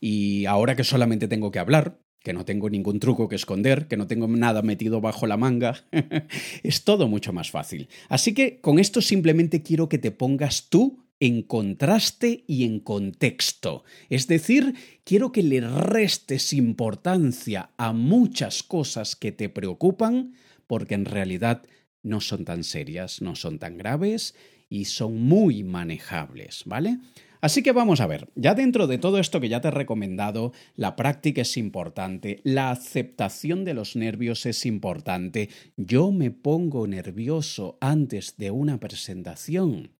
Y 0.00 0.46
ahora 0.46 0.74
que 0.74 0.82
solamente 0.82 1.28
tengo 1.28 1.52
que 1.52 1.60
hablar, 1.60 2.00
que 2.26 2.32
no 2.32 2.44
tengo 2.44 2.68
ningún 2.68 2.98
truco 2.98 3.28
que 3.28 3.36
esconder, 3.36 3.86
que 3.86 3.96
no 3.96 4.08
tengo 4.08 4.26
nada 4.26 4.60
metido 4.60 5.00
bajo 5.00 5.28
la 5.28 5.36
manga, 5.36 5.84
es 6.64 6.82
todo 6.82 7.06
mucho 7.06 7.32
más 7.32 7.52
fácil. 7.52 7.88
Así 8.08 8.34
que 8.34 8.58
con 8.60 8.80
esto 8.80 9.00
simplemente 9.00 9.62
quiero 9.62 9.88
que 9.88 9.98
te 9.98 10.10
pongas 10.10 10.68
tú 10.68 11.04
en 11.20 11.42
contraste 11.42 12.42
y 12.48 12.64
en 12.64 12.80
contexto. 12.80 13.84
Es 14.10 14.26
decir, 14.26 14.74
quiero 15.04 15.30
que 15.30 15.44
le 15.44 15.60
restes 15.60 16.52
importancia 16.52 17.70
a 17.76 17.92
muchas 17.92 18.64
cosas 18.64 19.14
que 19.14 19.30
te 19.30 19.48
preocupan 19.48 20.34
porque 20.66 20.94
en 20.94 21.04
realidad 21.04 21.62
no 22.02 22.20
son 22.20 22.44
tan 22.44 22.64
serias, 22.64 23.22
no 23.22 23.36
son 23.36 23.60
tan 23.60 23.78
graves 23.78 24.34
y 24.68 24.86
son 24.86 25.22
muy 25.22 25.62
manejables, 25.62 26.64
¿vale? 26.66 26.98
Así 27.40 27.62
que 27.62 27.72
vamos 27.72 28.00
a 28.00 28.06
ver, 28.06 28.28
ya 28.34 28.54
dentro 28.54 28.86
de 28.86 28.98
todo 28.98 29.18
esto 29.18 29.40
que 29.40 29.48
ya 29.48 29.60
te 29.60 29.68
he 29.68 29.70
recomendado, 29.70 30.52
la 30.74 30.96
práctica 30.96 31.42
es 31.42 31.56
importante, 31.56 32.40
la 32.44 32.70
aceptación 32.70 33.64
de 33.64 33.74
los 33.74 33.96
nervios 33.96 34.46
es 34.46 34.66
importante, 34.66 35.50
yo 35.76 36.12
me 36.12 36.30
pongo 36.30 36.86
nervioso 36.86 37.78
antes 37.80 38.36
de 38.36 38.50
una 38.50 38.78
presentación. 38.78 39.90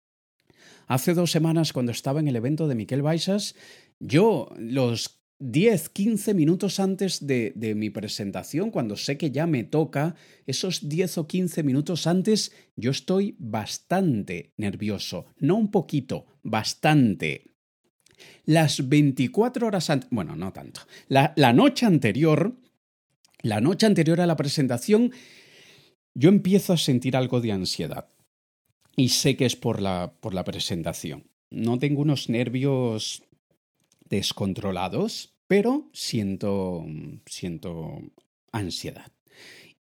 Hace 0.87 1.15
dos 1.15 1.31
semanas 1.31 1.73
cuando 1.73 1.93
estaba 1.93 2.21
en 2.21 2.29
el 2.29 2.37
evento 2.37 2.69
de 2.69 2.75
Miquel 2.77 3.03
Baixas, 3.03 3.55
yo 3.99 4.51
los 4.57 5.21
10, 5.39 5.91
15 5.91 6.35
minutos 6.35 6.81
antes 6.81 7.27
de, 7.27 7.53
mi 7.77 7.91
presentación, 7.91 8.71
cuando 8.71 8.97
sé 8.97 9.19
que 9.19 9.31
ya 9.31 9.47
me 9.47 9.65
toca, 9.65 10.15
esos 10.47 10.89
10 10.89 11.19
o 11.19 11.27
15 11.27 11.63
minutos 11.63 12.07
antes, 12.07 12.53
yo 12.75 12.91
estoy 12.91 13.37
bastante 13.39 14.53
nervioso. 14.57 15.27
No 15.39 15.57
un 15.57 15.71
poquito, 15.71 16.27
bastante. 16.43 17.53
Las 18.47 18.89
24 18.89 19.67
horas 19.67 19.91
antes, 19.91 20.09
bueno, 20.11 20.37
no 20.37 20.53
tanto. 20.53 20.81
La, 21.09 21.35
la 21.37 21.53
noche 21.53 21.85
anterior, 21.85 22.57
la 23.43 23.61
noche 23.61 23.85
anterior 23.85 24.23
a 24.23 24.27
la 24.27 24.37
presentación, 24.37 25.13
yo 26.15 26.31
empiezo 26.31 26.73
a 26.73 26.79
sentir 26.79 27.15
algo 27.15 27.43
de 27.43 27.53
ansiedad. 27.53 28.09
Y 28.97 29.11
sé 29.11 29.37
que 29.37 29.45
es 29.45 29.57
por 29.57 29.83
la, 29.83 30.15
por 30.21 30.33
la 30.33 30.45
presentación. 30.45 31.25
No 31.51 31.79
tengo 31.79 32.01
unos 32.01 32.31
nervios 32.31 33.23
descontrolados, 34.09 35.37
pero 35.47 35.89
siento, 35.93 36.85
siento 37.27 38.01
ansiedad. 38.53 39.13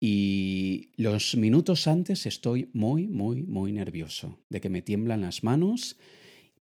Y 0.01 0.93
los 0.97 1.37
minutos 1.37 1.87
antes 1.87 2.25
estoy 2.25 2.71
muy, 2.73 3.07
muy, 3.07 3.43
muy 3.43 3.73
nervioso, 3.73 4.39
de 4.49 4.61
que 4.61 4.71
me 4.71 4.81
tiemblan 4.81 5.21
las 5.21 5.45
manos, 5.45 5.99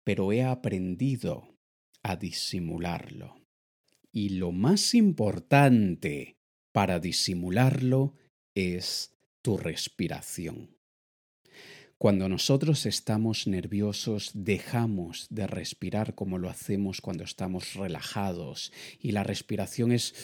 pero 0.02 0.32
he 0.32 0.42
aprendido 0.42 1.54
a 2.02 2.16
disimularlo. 2.16 3.36
Y 4.12 4.30
lo 4.30 4.50
más 4.50 4.94
importante 4.94 6.36
para 6.72 6.98
disimularlo 6.98 8.14
es 8.56 9.14
tu 9.42 9.56
respiración. 9.56 10.79
Cuando 12.00 12.30
nosotros 12.30 12.86
estamos 12.86 13.46
nerviosos, 13.46 14.30
dejamos 14.32 15.26
de 15.28 15.46
respirar 15.46 16.14
como 16.14 16.38
lo 16.38 16.48
hacemos 16.48 17.02
cuando 17.02 17.24
estamos 17.24 17.74
relajados. 17.74 18.72
Y 19.02 19.12
la 19.12 19.22
respiración 19.22 19.92
es... 19.92 20.14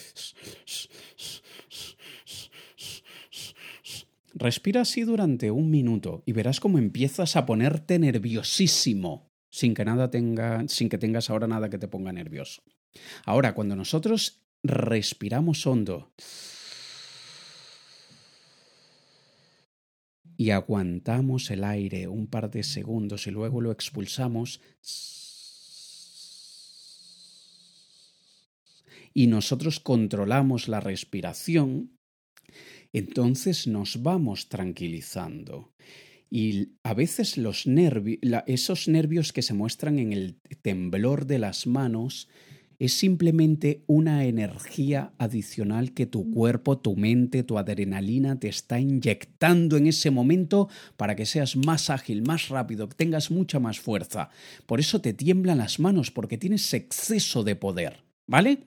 Respira 4.32 4.80
así 4.80 5.02
durante 5.02 5.50
un 5.50 5.70
minuto 5.70 6.22
y 6.24 6.32
verás 6.32 6.60
cómo 6.60 6.78
empiezas 6.78 7.36
a 7.36 7.44
ponerte 7.44 7.98
nerviosísimo 7.98 9.30
sin 9.50 9.74
que 9.74 9.84
nada 9.84 10.10
tenga, 10.10 10.66
sin 10.68 10.88
que 10.88 10.96
tengas 10.96 11.28
ahora 11.28 11.46
nada 11.46 11.68
que 11.68 11.76
te 11.76 11.88
ponga 11.88 12.10
nervioso. 12.10 12.62
Ahora, 13.26 13.54
cuando 13.54 13.76
nosotros 13.76 14.40
respiramos 14.62 15.66
hondo, 15.66 16.10
y 20.36 20.50
aguantamos 20.50 21.50
el 21.50 21.64
aire 21.64 22.08
un 22.08 22.26
par 22.26 22.50
de 22.50 22.62
segundos 22.62 23.26
y 23.26 23.30
luego 23.30 23.60
lo 23.60 23.72
expulsamos 23.72 24.60
y 29.16 29.28
nosotros 29.28 29.80
controlamos 29.80 30.68
la 30.68 30.78
respiración, 30.78 31.96
entonces 32.92 33.66
nos 33.66 34.02
vamos 34.02 34.50
tranquilizando. 34.50 35.72
Y 36.28 36.72
a 36.82 36.92
veces 36.92 37.38
los 37.38 37.64
esos 38.46 38.88
nervios 38.88 39.32
que 39.32 39.40
se 39.40 39.54
muestran 39.54 39.98
en 39.98 40.12
el 40.12 40.38
temblor 40.60 41.24
de 41.24 41.38
las 41.38 41.66
manos, 41.66 42.28
es 42.78 42.92
simplemente 42.92 43.82
una 43.86 44.24
energía 44.24 45.12
adicional 45.18 45.92
que 45.92 46.06
tu 46.06 46.30
cuerpo, 46.30 46.78
tu 46.78 46.96
mente, 46.96 47.42
tu 47.42 47.58
adrenalina 47.58 48.38
te 48.38 48.48
está 48.48 48.78
inyectando 48.80 49.76
en 49.76 49.86
ese 49.86 50.10
momento 50.10 50.68
para 50.96 51.16
que 51.16 51.26
seas 51.26 51.56
más 51.56 51.90
ágil, 51.90 52.22
más 52.22 52.48
rápido, 52.48 52.88
que 52.88 52.96
tengas 52.96 53.30
mucha 53.30 53.58
más 53.60 53.80
fuerza. 53.80 54.30
Por 54.66 54.80
eso 54.80 55.00
te 55.00 55.12
tiemblan 55.12 55.58
las 55.58 55.78
manos, 55.80 56.10
porque 56.10 56.38
tienes 56.38 56.72
exceso 56.74 57.44
de 57.44 57.56
poder, 57.56 58.04
¿vale? 58.26 58.64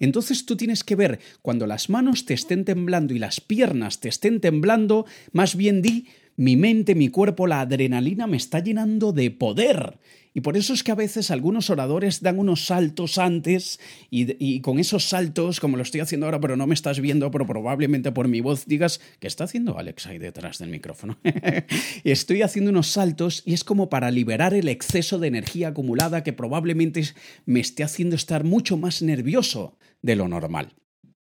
Entonces 0.00 0.46
tú 0.46 0.56
tienes 0.56 0.82
que 0.82 0.96
ver 0.96 1.20
cuando 1.42 1.66
las 1.66 1.88
manos 1.88 2.24
te 2.24 2.34
estén 2.34 2.64
temblando 2.64 3.14
y 3.14 3.18
las 3.18 3.40
piernas 3.40 4.00
te 4.00 4.08
estén 4.08 4.40
temblando, 4.40 5.06
más 5.32 5.54
bien 5.54 5.80
di, 5.80 6.06
mi 6.36 6.56
mente, 6.56 6.94
mi 6.94 7.08
cuerpo, 7.08 7.46
la 7.46 7.60
adrenalina 7.60 8.26
me 8.26 8.36
está 8.36 8.60
llenando 8.60 9.12
de 9.12 9.30
poder 9.30 9.98
y 10.34 10.40
por 10.40 10.56
eso 10.56 10.72
es 10.72 10.82
que 10.82 10.92
a 10.92 10.96
veces 10.96 11.30
algunos 11.30 11.68
oradores 11.68 12.22
dan 12.22 12.38
unos 12.38 12.66
saltos 12.66 13.18
antes 13.18 13.78
y, 14.10 14.60
con 14.60 14.78
esos 14.78 15.08
saltos, 15.08 15.60
como 15.60 15.76
lo 15.76 15.82
estoy 15.82 16.00
haciendo 16.00 16.26
ahora, 16.26 16.40
pero 16.40 16.56
no 16.56 16.66
me 16.66 16.74
estás 16.74 17.00
viendo, 17.00 17.30
pero 17.30 17.46
probablemente 17.46 18.12
por 18.12 18.28
mi 18.28 18.40
voz 18.40 18.66
digas, 18.66 19.00
¿qué 19.20 19.26
está 19.26 19.44
haciendo 19.44 19.78
Alex 19.78 20.06
ahí 20.06 20.18
detrás 20.18 20.58
del 20.58 20.70
micrófono? 20.70 21.18
estoy 22.04 22.42
haciendo 22.42 22.70
unos 22.70 22.88
saltos 22.88 23.42
y 23.44 23.52
es 23.52 23.62
como 23.62 23.90
para 23.90 24.10
liberar 24.10 24.54
el 24.54 24.68
exceso 24.68 25.18
de 25.18 25.28
energía 25.28 25.68
acumulada 25.68 26.22
que 26.22 26.32
probablemente 26.32 27.02
me 27.44 27.60
esté 27.60 27.84
haciendo 27.84 28.16
estar 28.16 28.44
mucho 28.44 28.76
más 28.78 29.02
nervioso 29.02 29.76
de 30.00 30.16
lo 30.16 30.28
normal. 30.28 30.74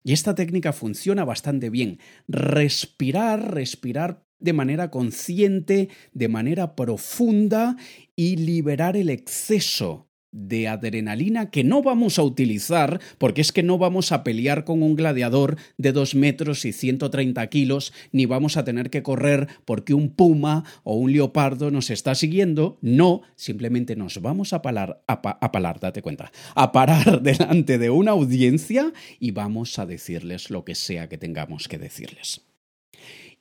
Y 0.03 0.13
esta 0.13 0.35
técnica 0.35 0.73
funciona 0.73 1.25
bastante 1.25 1.69
bien. 1.69 2.01
Respirar, 2.27 3.55
respirar 3.55 4.25
de 4.41 4.53
manera 4.53 4.91
consciente, 4.91 5.89
de 6.13 6.29
manera 6.29 6.75
profunda 6.75 7.77
y 8.17 8.37
liberar 8.37 8.97
el 8.97 9.11
exceso 9.11 10.11
de 10.33 10.69
adrenalina 10.69 11.51
que 11.51 11.65
no 11.65 11.83
vamos 11.83 12.19
a 12.19 12.23
utilizar 12.23 13.01
porque 13.19 13.41
es 13.41 13.53
que 13.53 13.63
no 13.63 13.79
vamos 13.79 14.13
a 14.13 14.23
pelear 14.23 14.65
con 14.65 14.83
un 14.83 14.95
gladiador 14.95 15.57
de 15.77 15.93
2 15.93 16.15
metros 16.15 16.65
y 16.65 16.73
130 16.73 17.47
kilos 17.49 17.93
ni 18.13 18.27
vamos 18.27 18.57
a 18.57 18.65
tener 18.65 18.91
que 18.91 19.03
correr 19.03 19.49
porque 19.65 19.95
un 19.95 20.11
puma 20.11 20.65
o 20.85 20.95
un 20.95 21.13
leopardo 21.13 21.71
nos 21.71 21.91
está 21.91 22.15
siguiendo. 22.15 22.79
No, 22.81 23.23
simplemente 23.35 23.97
nos 23.97 24.21
vamos 24.23 24.53
a 24.53 24.63
parar, 24.63 25.03
a, 25.09 25.15
a 25.15 25.53
parar, 25.53 25.81
date 25.81 26.03
cuenta, 26.03 26.31
a 26.55 26.73
parar 26.73 27.23
delante 27.23 27.79
de 27.79 27.91
una 27.91 28.13
audiencia 28.13 28.93
y 29.19 29.33
vamos 29.33 29.79
a 29.79 29.87
decirles 29.87 30.51
lo 30.51 30.65
que 30.65 30.75
sea 30.75 31.09
que 31.09 31.19
tengamos 31.19 31.67
que 31.67 31.79
decirles. 31.79 32.43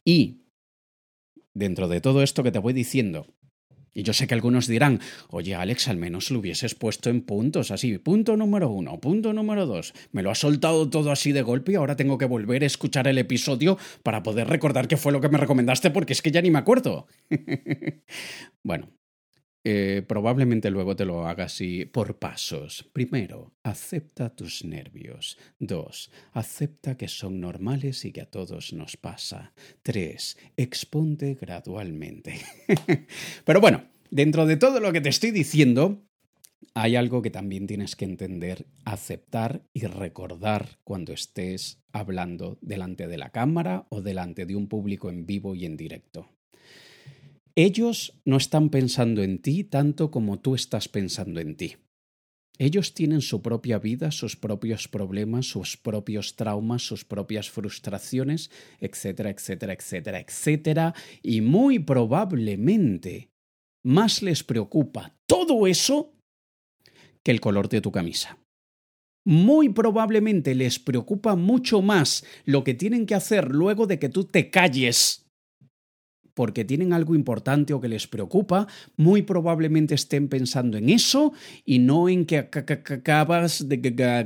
Y 0.04 0.49
dentro 1.54 1.88
de 1.88 2.02
todo 2.02 2.24
esto 2.24 2.44
que 2.44 2.52
te 2.52 2.60
voy 2.60 2.74
diciendo, 2.74 3.28
y 3.94 4.04
yo 4.04 4.14
sé 4.14 4.28
que 4.28 4.34
algunos 4.34 4.68
dirán, 4.68 5.00
oye 5.30 5.56
Alex, 5.56 5.88
al 5.88 5.98
menos 5.98 6.32
lo 6.32 6.40
hubieses 6.40 6.76
puesto 6.76 7.10
en 7.10 7.22
puntos, 7.22 7.72
así, 7.72 7.98
punto 7.98 8.38
número 8.38 8.70
uno, 8.70 9.00
punto 9.00 9.34
número 9.34 9.66
dos. 9.66 9.94
Me 10.12 10.22
lo 10.22 10.32
ha 10.32 10.36
soltado 10.36 10.90
todo 10.90 11.12
así 11.12 11.32
de 11.32 11.42
golpe 11.42 11.74
y 11.74 11.76
ahora 11.76 11.96
tengo 11.96 12.18
que 12.18 12.26
volver 12.26 12.64
a 12.64 12.68
escuchar 12.68 13.08
el 13.08 13.18
episodio 13.18 13.78
para 14.04 14.24
poder 14.24 14.48
recordar 14.48 14.88
qué 14.88 14.98
fue 14.98 15.12
lo 15.12 15.22
que 15.22 15.30
me 15.30 15.38
recomendaste 15.38 15.92
porque 15.92 16.14
es 16.14 16.22
que 16.22 16.32
ya 16.32 16.42
ni 16.42 16.52
me 16.52 16.60
acuerdo. 16.60 17.08
bueno, 18.64 18.90
eh, 19.72 20.02
probablemente 20.02 20.72
luego 20.72 20.96
te 20.96 21.06
lo 21.06 21.28
hagas 21.28 21.54
así 21.54 21.86
por 21.86 22.18
pasos. 22.18 22.90
Primero, 22.92 23.54
acepta 23.62 24.36
tus 24.36 24.66
nervios. 24.66 25.38
Dos, 25.60 26.10
acepta 26.34 26.98
que 26.98 27.08
son 27.08 27.40
normales 27.40 28.04
y 28.04 28.12
que 28.12 28.22
a 28.22 28.26
todos 28.26 28.74
nos 28.74 28.98
pasa. 28.98 29.54
Tres, 29.84 30.40
exponte 30.58 31.36
gradualmente. 31.36 32.40
Pero 33.46 33.62
bueno, 33.62 33.84
dentro 34.10 34.48
de 34.48 34.58
todo 34.58 34.80
lo 34.80 34.92
que 34.92 35.02
te 35.02 35.10
estoy 35.10 35.30
diciendo, 35.30 36.02
hay 36.74 36.96
algo 36.96 37.22
que 37.22 37.30
también 37.30 37.68
tienes 37.68 37.96
que 37.96 38.06
entender, 38.06 38.66
aceptar 38.86 39.62
y 39.72 39.86
recordar 39.86 40.80
cuando 40.84 41.14
estés 41.14 41.84
hablando 41.92 42.58
delante 42.62 43.08
de 43.08 43.20
la 43.20 43.30
cámara 43.30 43.86
o 43.90 44.02
delante 44.02 44.48
de 44.48 44.56
un 44.56 44.68
público 44.68 45.12
en 45.12 45.28
vivo 45.28 45.54
y 45.54 45.66
en 45.66 45.78
directo. 45.78 46.28
Ellos 47.62 48.14
no 48.24 48.38
están 48.38 48.70
pensando 48.70 49.22
en 49.22 49.42
ti 49.42 49.66
tanto 49.66 50.12
como 50.12 50.40
tú 50.40 50.56
estás 50.56 50.88
pensando 50.88 51.42
en 51.42 51.58
ti. 51.58 51.76
Ellos 52.58 52.94
tienen 52.94 53.20
su 53.20 53.42
propia 53.42 53.80
vida, 53.80 54.12
sus 54.12 54.38
propios 54.38 54.88
problemas, 54.88 55.48
sus 55.48 55.76
propios 55.76 56.38
traumas, 56.38 56.84
sus 56.84 57.04
propias 57.04 57.50
frustraciones, 57.50 58.50
etcétera, 58.80 59.30
etcétera, 59.30 59.74
etcétera, 59.74 60.20
etcétera, 60.22 60.94
y 61.22 61.42
muy 61.42 61.80
probablemente 61.80 63.30
más 63.84 64.24
les 64.24 64.42
preocupa 64.42 65.18
todo 65.28 65.68
eso 65.68 66.14
que 67.26 67.32
el 67.32 67.42
color 67.42 67.68
de 67.68 67.82
tu 67.82 67.92
camisa. 67.92 68.38
Muy 69.26 69.68
probablemente 69.68 70.56
les 70.56 70.80
preocupa 70.80 71.36
mucho 71.36 71.82
más 71.82 72.24
lo 72.46 72.64
que 72.64 72.74
tienen 72.74 73.06
que 73.06 73.16
hacer 73.16 73.54
luego 73.54 73.86
de 73.86 74.00
que 74.00 74.08
tú 74.08 74.24
te 74.24 74.50
calles 74.50 75.29
porque 76.40 76.64
tienen 76.64 76.94
algo 76.94 77.16
importante 77.16 77.74
o 77.74 77.82
que 77.82 77.90
les 77.90 78.08
preocupa, 78.08 78.66
muy 78.96 79.24
probablemente 79.24 79.94
estén 79.94 80.30
pensando 80.30 80.78
en 80.78 80.88
eso 80.88 81.34
y 81.66 81.80
no 81.80 82.08
en 82.08 82.24
que 82.24 82.38
acabas 82.38 83.68
de 83.68 83.76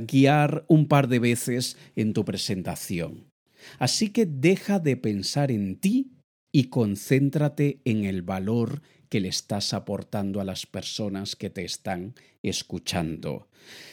guiar 0.06 0.64
un 0.68 0.86
par 0.86 1.08
de 1.08 1.18
veces 1.18 1.76
en 1.96 2.12
tu 2.12 2.24
presentación. 2.24 3.32
Así 3.80 4.10
que 4.10 4.26
deja 4.26 4.78
de 4.78 4.96
pensar 4.96 5.50
en 5.50 5.74
ti 5.80 6.12
y 6.52 6.68
concéntrate 6.68 7.80
en 7.84 8.04
el 8.04 8.22
valor 8.22 8.82
que 9.08 9.18
le 9.18 9.26
estás 9.26 9.74
aportando 9.74 10.40
a 10.40 10.44
las 10.44 10.66
personas 10.66 11.34
que 11.34 11.50
te 11.50 11.64
están 11.64 12.14
escuchando. 12.44 13.48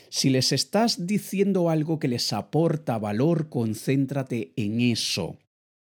Si 0.10 0.30
les 0.30 0.52
estás 0.52 1.08
diciendo 1.08 1.72
algo 1.72 1.98
que 1.98 2.08
les 2.08 2.34
aporta 2.34 3.00
valor, 3.00 3.50
concéntrate 3.50 4.54
en 4.58 4.80
eso. 4.80 5.40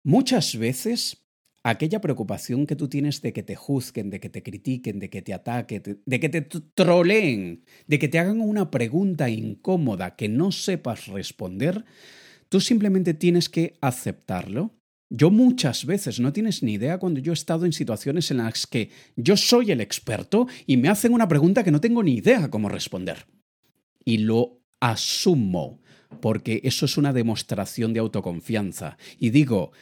Muchas 0.04 0.58
veces 0.58 1.22
aquella 1.70 2.00
preocupación 2.00 2.64
que 2.64 2.76
tú 2.76 2.86
tienes 2.88 3.22
de 3.22 3.32
que 3.32 3.42
te 3.42 3.56
juzguen, 3.56 4.08
de 4.08 4.20
que 4.20 4.28
te 4.28 4.42
critiquen, 4.42 5.00
de 5.00 5.10
que 5.10 5.20
te 5.20 5.34
ataquen, 5.34 6.00
de 6.04 6.20
que 6.20 6.28
te 6.28 6.42
troleen, 6.42 7.64
de 7.88 7.98
que 7.98 8.06
te 8.06 8.20
hagan 8.20 8.40
una 8.40 8.70
pregunta 8.70 9.28
incómoda 9.28 10.14
que 10.14 10.28
no 10.28 10.52
sepas 10.52 11.08
responder, 11.08 11.84
tú 12.48 12.60
simplemente 12.60 13.14
tienes 13.14 13.48
que 13.48 13.74
aceptarlo. 13.80 14.76
Yo 15.10 15.32
muchas 15.32 15.86
veces, 15.86 16.20
no 16.20 16.32
tienes 16.32 16.62
ni 16.62 16.74
idea 16.74 16.98
cuando 16.98 17.18
yo 17.18 17.32
he 17.32 17.34
estado 17.34 17.66
en 17.66 17.72
situaciones 17.72 18.30
en 18.30 18.38
las 18.38 18.66
que 18.68 18.90
yo 19.16 19.36
soy 19.36 19.72
el 19.72 19.80
experto 19.80 20.46
y 20.66 20.76
me 20.76 20.88
hacen 20.88 21.14
una 21.14 21.26
pregunta 21.26 21.64
que 21.64 21.72
no 21.72 21.80
tengo 21.80 22.04
ni 22.04 22.14
idea 22.14 22.48
cómo 22.48 22.68
responder. 22.68 23.26
Y 24.04 24.18
lo 24.18 24.60
asumo, 24.78 25.80
porque 26.20 26.60
eso 26.62 26.86
es 26.86 26.96
una 26.96 27.12
demostración 27.12 27.92
de 27.92 28.00
autoconfianza. 28.00 28.98
Y 29.18 29.30
digo, 29.30 29.72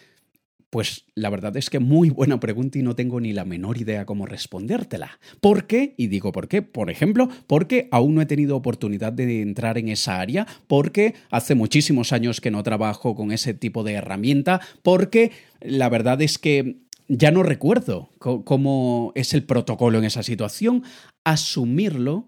pues 0.75 1.05
la 1.15 1.31
verdad 1.31 1.57
es 1.57 1.71
que 1.71 1.79
muy 1.79 2.11
buena 2.11 2.41
pregunta 2.41 2.81
y 2.81 2.83
no 2.83 2.97
tengo 2.97 3.21
ni 3.21 3.33
la 3.33 3.45
menor 3.45 3.79
idea 3.79 4.07
cómo 4.07 4.27
respondértela. 4.27 5.21
¿Por 5.41 5.69
qué? 5.69 5.95
Y 5.97 6.09
digo 6.09 6.33
por 6.33 6.49
qué. 6.49 6.63
Por 6.63 6.91
ejemplo, 6.91 7.29
porque 7.47 7.87
aún 7.93 8.17
no 8.17 8.21
he 8.21 8.27
tenido 8.27 8.57
oportunidad 8.57 9.13
de 9.13 9.41
entrar 9.41 9.79
en 9.79 9.89
esa 9.89 10.19
área, 10.19 10.49
porque 10.67 11.15
hace 11.31 11.55
muchísimos 11.55 12.13
años 12.13 12.41
que 12.41 12.51
no 12.51 12.65
trabajo 12.65 13.15
con 13.15 13.31
ese 13.31 13.55
tipo 13.55 13.85
de 13.85 13.93
herramienta, 13.93 14.61
porque 14.83 15.31
la 15.61 15.89
verdad 15.89 16.21
es 16.23 16.39
que 16.39 16.79
ya 17.07 17.31
no 17.31 17.45
recuerdo 17.45 18.09
cómo 18.19 19.13
es 19.15 19.33
el 19.33 19.45
protocolo 19.45 19.99
en 19.99 20.07
esa 20.07 20.25
situación. 20.25 20.83
Asumirlo 21.23 22.27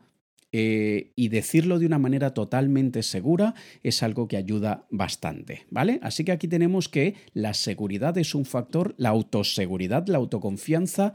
eh, 0.53 1.13
y 1.17 1.29
decirlo 1.29 1.79
de 1.79 1.87
una 1.87 1.99
manera 1.99 2.33
totalmente 2.33 3.03
segura 3.03 3.55
es 3.83 4.03
algo 4.03 4.29
que 4.29 4.37
ayuda 4.37 4.87
bastante, 4.91 5.67
¿vale? 5.71 5.99
Así 6.03 6.25
que 6.25 6.33
aquí 6.33 6.49
tenemos 6.49 6.89
que 6.89 7.15
la 7.35 7.53
seguridad 7.53 8.17
es 8.17 8.35
un 8.35 8.45
factor, 8.45 8.95
la 8.97 9.09
autoseguridad, 9.09 10.07
la 10.07 10.19
autoconfianza 10.19 11.15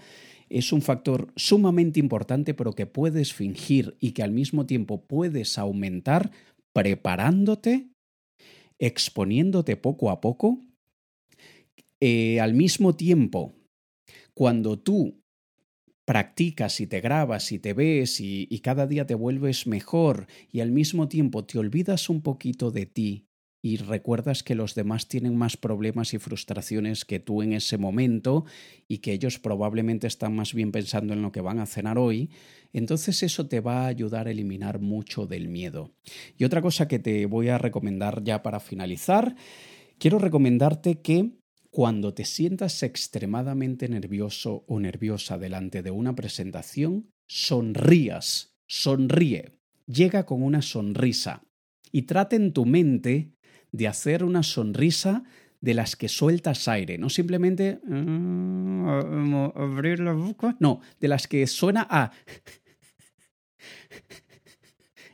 es 0.49 0.73
un 0.73 0.81
factor 0.81 1.31
sumamente 1.37 1.99
importante, 1.99 2.53
pero 2.53 2.73
que 2.73 2.85
puedes 2.85 3.33
fingir 3.33 3.95
y 3.99 4.11
que 4.11 4.21
al 4.21 4.31
mismo 4.31 4.65
tiempo 4.65 5.05
puedes 5.05 5.57
aumentar 5.57 6.31
preparándote, 6.73 7.89
exponiéndote 8.77 9.77
poco 9.77 10.09
a 10.09 10.19
poco. 10.19 10.59
Eh, 12.01 12.41
al 12.41 12.53
mismo 12.53 12.95
tiempo, 12.95 13.53
cuando 14.33 14.77
tú 14.77 15.20
practicas 16.11 16.81
y 16.81 16.87
te 16.87 16.99
grabas 16.99 17.53
y 17.53 17.59
te 17.59 17.71
ves 17.71 18.19
y, 18.19 18.59
cada 18.61 18.85
día 18.85 19.05
te 19.05 19.15
vuelves 19.15 19.65
mejor 19.65 20.27
y 20.51 20.59
al 20.59 20.69
mismo 20.69 21.07
tiempo 21.07 21.45
te 21.45 21.57
olvidas 21.57 22.09
un 22.09 22.21
poquito 22.21 22.69
de 22.69 22.85
ti 22.85 23.29
y 23.61 23.77
recuerdas 23.77 24.43
que 24.43 24.53
los 24.53 24.75
demás 24.75 25.07
tienen 25.07 25.37
más 25.37 25.55
problemas 25.55 26.13
y 26.13 26.17
frustraciones 26.17 27.05
que 27.05 27.21
tú 27.21 27.41
en 27.41 27.53
ese 27.53 27.77
momento 27.77 28.43
y 28.89 28.97
que 28.97 29.13
ellos 29.13 29.39
probablemente 29.39 30.05
están 30.05 30.35
más 30.35 30.53
bien 30.53 30.73
pensando 30.73 31.13
en 31.13 31.21
lo 31.21 31.31
que 31.31 31.39
van 31.39 31.59
a 31.59 31.65
cenar 31.65 31.97
hoy, 31.97 32.29
entonces 32.73 33.23
eso 33.23 33.47
te 33.47 33.61
va 33.61 33.85
a 33.85 33.87
ayudar 33.87 34.27
a 34.27 34.31
eliminar 34.31 34.81
mucho 34.81 35.27
del 35.27 35.47
miedo. 35.47 35.93
Y 36.37 36.43
otra 36.43 36.61
cosa 36.61 36.89
que 36.89 36.99
te 36.99 37.25
voy 37.25 37.47
a 37.47 37.57
recomendar 37.57 38.21
ya 38.21 38.43
para 38.43 38.59
finalizar, 38.59 39.33
quiero 39.97 40.19
recomendarte 40.19 40.99
que 40.99 41.40
cuando 41.71 42.13
te 42.13 42.25
sientas 42.25 42.83
extremadamente 42.83 43.87
nervioso 43.87 44.65
o 44.67 44.79
nerviosa 44.79 45.37
delante 45.37 45.81
de 45.81 45.89
una 45.89 46.13
presentación, 46.13 47.09
sonrías, 47.27 48.57
sonríe, 48.67 49.57
llega 49.87 50.25
con 50.25 50.43
una 50.43 50.61
sonrisa 50.61 51.43
y 51.91 52.03
trate 52.03 52.35
en 52.35 52.51
tu 52.51 52.65
mente 52.65 53.31
de 53.71 53.87
hacer 53.87 54.25
una 54.25 54.43
sonrisa 54.43 55.23
de 55.61 55.73
las 55.73 55.95
que 55.95 56.09
sueltas 56.09 56.67
aire, 56.67 56.97
no 56.97 57.09
simplemente 57.09 57.79
ah, 57.89 59.51
abrir 59.55 60.01
la 60.01 60.11
boca, 60.11 60.57
no, 60.59 60.81
de 60.99 61.07
las 61.07 61.27
que 61.27 61.47
suena 61.47 61.87
a 61.89 62.11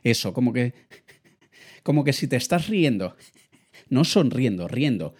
eso, 0.02 0.32
como 0.32 0.52
que 0.52 0.74
como 1.84 2.02
que 2.04 2.12
si 2.12 2.26
te 2.26 2.36
estás 2.36 2.66
riendo, 2.66 3.16
no 3.88 4.04
sonriendo, 4.04 4.68
riendo, 4.68 5.14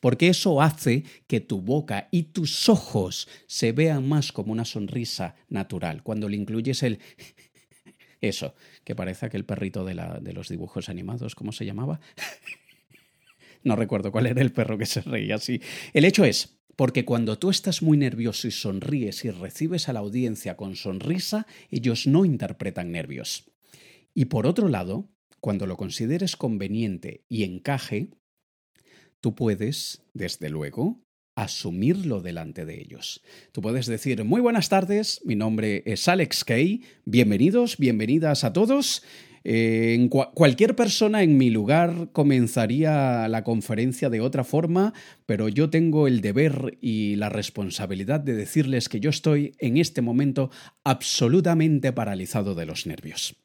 porque 0.00 0.28
eso 0.28 0.60
hace 0.60 1.04
que 1.26 1.40
tu 1.40 1.60
boca 1.60 2.08
y 2.10 2.24
tus 2.24 2.68
ojos 2.68 3.28
se 3.46 3.72
vean 3.72 4.08
más 4.08 4.32
como 4.32 4.52
una 4.52 4.64
sonrisa 4.64 5.36
natural. 5.48 6.02
Cuando 6.02 6.28
le 6.28 6.36
incluyes 6.36 6.82
el... 6.82 6.98
Eso, 8.22 8.54
que 8.84 8.94
parece 8.94 9.24
aquel 9.26 9.46
perrito 9.46 9.82
de, 9.82 9.94
la, 9.94 10.18
de 10.20 10.34
los 10.34 10.50
dibujos 10.50 10.90
animados, 10.90 11.34
¿cómo 11.34 11.52
se 11.52 11.64
llamaba? 11.64 12.00
no 13.64 13.76
recuerdo 13.76 14.12
cuál 14.12 14.26
era 14.26 14.42
el 14.42 14.52
perro 14.52 14.76
que 14.76 14.84
se 14.84 15.00
reía 15.00 15.36
así. 15.36 15.62
El 15.94 16.04
hecho 16.04 16.26
es, 16.26 16.60
porque 16.76 17.06
cuando 17.06 17.38
tú 17.38 17.48
estás 17.50 17.82
muy 17.82 17.96
nervioso 17.96 18.46
y 18.46 18.50
sonríes 18.50 19.24
y 19.24 19.30
recibes 19.30 19.88
a 19.88 19.94
la 19.94 20.00
audiencia 20.00 20.56
con 20.56 20.76
sonrisa, 20.76 21.46
ellos 21.70 22.06
no 22.06 22.26
interpretan 22.26 22.92
nervios. 22.92 23.50
Y 24.14 24.26
por 24.26 24.46
otro 24.46 24.68
lado, 24.68 25.08
cuando 25.40 25.66
lo 25.66 25.76
consideres 25.76 26.36
conveniente 26.36 27.24
y 27.28 27.44
encaje, 27.44 28.10
tú 29.20 29.34
puedes, 29.34 30.02
desde 30.14 30.48
luego, 30.48 31.02
asumirlo 31.36 32.20
delante 32.20 32.64
de 32.66 32.80
ellos. 32.80 33.22
Tú 33.52 33.62
puedes 33.62 33.86
decir, 33.86 34.24
muy 34.24 34.40
buenas 34.40 34.68
tardes, 34.68 35.20
mi 35.24 35.36
nombre 35.36 35.82
es 35.86 36.08
Alex 36.08 36.44
Kay, 36.44 36.82
bienvenidos, 37.04 37.76
bienvenidas 37.78 38.44
a 38.44 38.52
todos. 38.52 39.02
Eh, 39.42 40.08
cualquier 40.34 40.76
persona 40.76 41.22
en 41.22 41.38
mi 41.38 41.48
lugar 41.48 42.10
comenzaría 42.12 43.26
la 43.28 43.42
conferencia 43.42 44.10
de 44.10 44.20
otra 44.20 44.44
forma, 44.44 44.92
pero 45.24 45.48
yo 45.48 45.70
tengo 45.70 46.06
el 46.06 46.20
deber 46.20 46.76
y 46.82 47.16
la 47.16 47.30
responsabilidad 47.30 48.20
de 48.20 48.34
decirles 48.34 48.90
que 48.90 49.00
yo 49.00 49.08
estoy 49.08 49.54
en 49.58 49.78
este 49.78 50.02
momento 50.02 50.50
absolutamente 50.84 51.92
paralizado 51.92 52.54
de 52.54 52.66
los 52.66 52.86
nervios. 52.86 53.36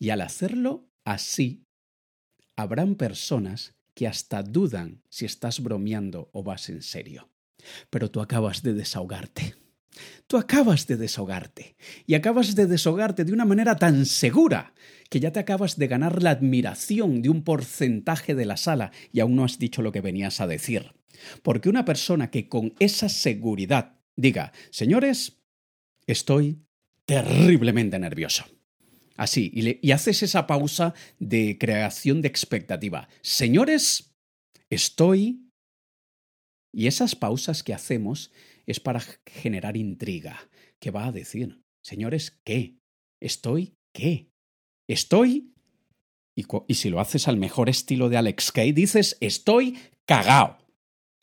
Y 0.00 0.10
al 0.10 0.20
hacerlo 0.20 0.88
así, 1.04 1.62
habrán 2.56 2.96
personas 2.96 3.79
que 3.94 4.06
hasta 4.06 4.42
dudan 4.42 5.02
si 5.08 5.24
estás 5.24 5.60
bromeando 5.60 6.30
o 6.32 6.42
vas 6.42 6.68
en 6.68 6.82
serio. 6.82 7.28
Pero 7.90 8.10
tú 8.10 8.20
acabas 8.20 8.62
de 8.62 8.74
desahogarte. 8.74 9.54
Tú 10.26 10.36
acabas 10.36 10.86
de 10.86 10.96
desahogarte 10.96 11.76
y 12.06 12.14
acabas 12.14 12.54
de 12.54 12.66
desahogarte 12.66 13.24
de 13.24 13.32
una 13.32 13.44
manera 13.44 13.76
tan 13.76 14.06
segura 14.06 14.72
que 15.08 15.18
ya 15.18 15.32
te 15.32 15.40
acabas 15.40 15.76
de 15.76 15.88
ganar 15.88 16.22
la 16.22 16.30
admiración 16.30 17.22
de 17.22 17.28
un 17.28 17.42
porcentaje 17.42 18.34
de 18.34 18.46
la 18.46 18.56
sala 18.56 18.92
y 19.12 19.20
aún 19.20 19.34
no 19.34 19.44
has 19.44 19.58
dicho 19.58 19.82
lo 19.82 19.90
que 19.90 20.00
venías 20.00 20.40
a 20.40 20.46
decir. 20.46 20.92
Porque 21.42 21.68
una 21.68 21.84
persona 21.84 22.30
que 22.30 22.48
con 22.48 22.74
esa 22.78 23.08
seguridad 23.08 23.98
diga, 24.16 24.52
señores, 24.70 25.40
estoy 26.06 26.62
terriblemente 27.04 27.98
nervioso. 27.98 28.44
Así, 29.20 29.50
y, 29.52 29.90
haces 29.90 30.22
esa 30.22 30.46
pausa 30.46 30.94
de 31.18 31.58
creación 31.60 32.22
de 32.22 32.28
expectativa. 32.28 33.06
Señores, 33.20 34.14
estoy... 34.70 35.46
Y 36.72 36.86
esas 36.86 37.14
pausas 37.16 37.62
que 37.62 37.74
hacemos 37.74 38.32
es 38.64 38.80
para 38.80 39.02
generar 39.26 39.76
intriga. 39.76 40.48
¿Qué 40.78 40.90
va 40.90 41.04
a 41.04 41.12
decir? 41.12 41.60
Señores, 41.84 42.40
¿qué? 42.44 42.78
¿Estoy 43.20 43.74
qué? 43.92 44.30
¿Estoy? 44.88 45.52
Y, 46.34 46.46
y 46.66 46.74
si 46.76 46.88
lo 46.88 46.98
haces 46.98 47.28
al 47.28 47.36
mejor 47.36 47.68
estilo 47.68 48.08
de 48.08 48.16
Alex 48.16 48.52
Kay, 48.52 48.72
dices, 48.72 49.18
estoy 49.20 49.78
cagao. 50.06 50.56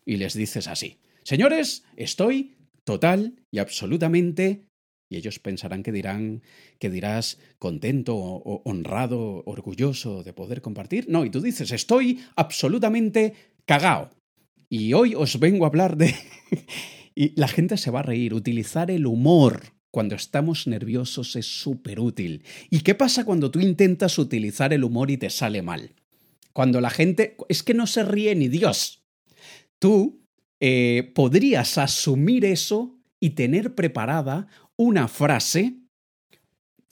Y 0.06 0.18
les 0.18 0.36
dices 0.36 0.68
así, 0.68 1.00
señores, 1.24 1.84
estoy 1.96 2.58
total 2.84 3.44
y 3.50 3.58
absolutamente 3.58 4.67
y 5.10 5.18
ellos 5.18 5.40
pensarán 5.40 5.84
que 5.84 5.92
dirán 5.92 6.42
que 6.80 6.90
dirás 6.90 7.40
contento 7.60 8.16
o 8.16 8.62
honrado, 8.66 9.44
orgulloso 9.46 10.24
de 10.24 10.34
poder 10.34 10.62
compartir. 10.62 11.06
No, 11.10 11.26
y 11.26 11.30
tú 11.30 11.42
dices, 11.42 11.72
estoy 11.72 12.20
absolutamente 12.36 13.34
cagao. 13.66 14.10
Y 14.70 14.94
hoy 14.94 15.16
os 15.16 15.40
vengo 15.40 15.66
a 15.66 15.70
hablar 15.70 15.98
de... 15.98 16.14
y 17.16 17.40
la 17.40 17.48
gente 17.48 17.78
se 17.78 17.92
va 17.92 18.00
a 18.00 18.04
reír. 18.04 18.34
Utilizar 18.34 18.92
el 18.92 19.06
humor 19.06 19.74
cuando 19.92 20.16
estamos 20.16 20.68
nerviosos 20.68 21.36
es 21.36 21.46
súper 21.46 22.00
útil. 22.00 22.44
¿Y 22.70 22.82
qué 22.82 22.94
pasa 22.94 23.24
cuando 23.24 23.50
tú 23.50 23.60
intentas 23.60 24.20
utilizar 24.20 24.74
el 24.74 24.84
humor 24.84 25.10
y 25.10 25.18
te 25.18 25.30
sale 25.30 25.62
mal? 25.62 25.96
Cuando 26.52 26.82
la 26.82 26.90
gente... 26.90 27.38
Es 27.48 27.64
que 27.64 27.74
no 27.74 27.88
se 27.88 28.04
ríe 28.04 28.36
ni 28.36 28.50
Dios. 28.50 29.04
Tú 29.80 30.26
eh, 30.60 31.12
podrías 31.16 31.78
asumir 31.78 32.44
eso 32.44 32.98
y 33.20 33.32
tener 33.32 33.74
preparada 33.74 34.48
una 34.78 35.08
frase 35.08 35.76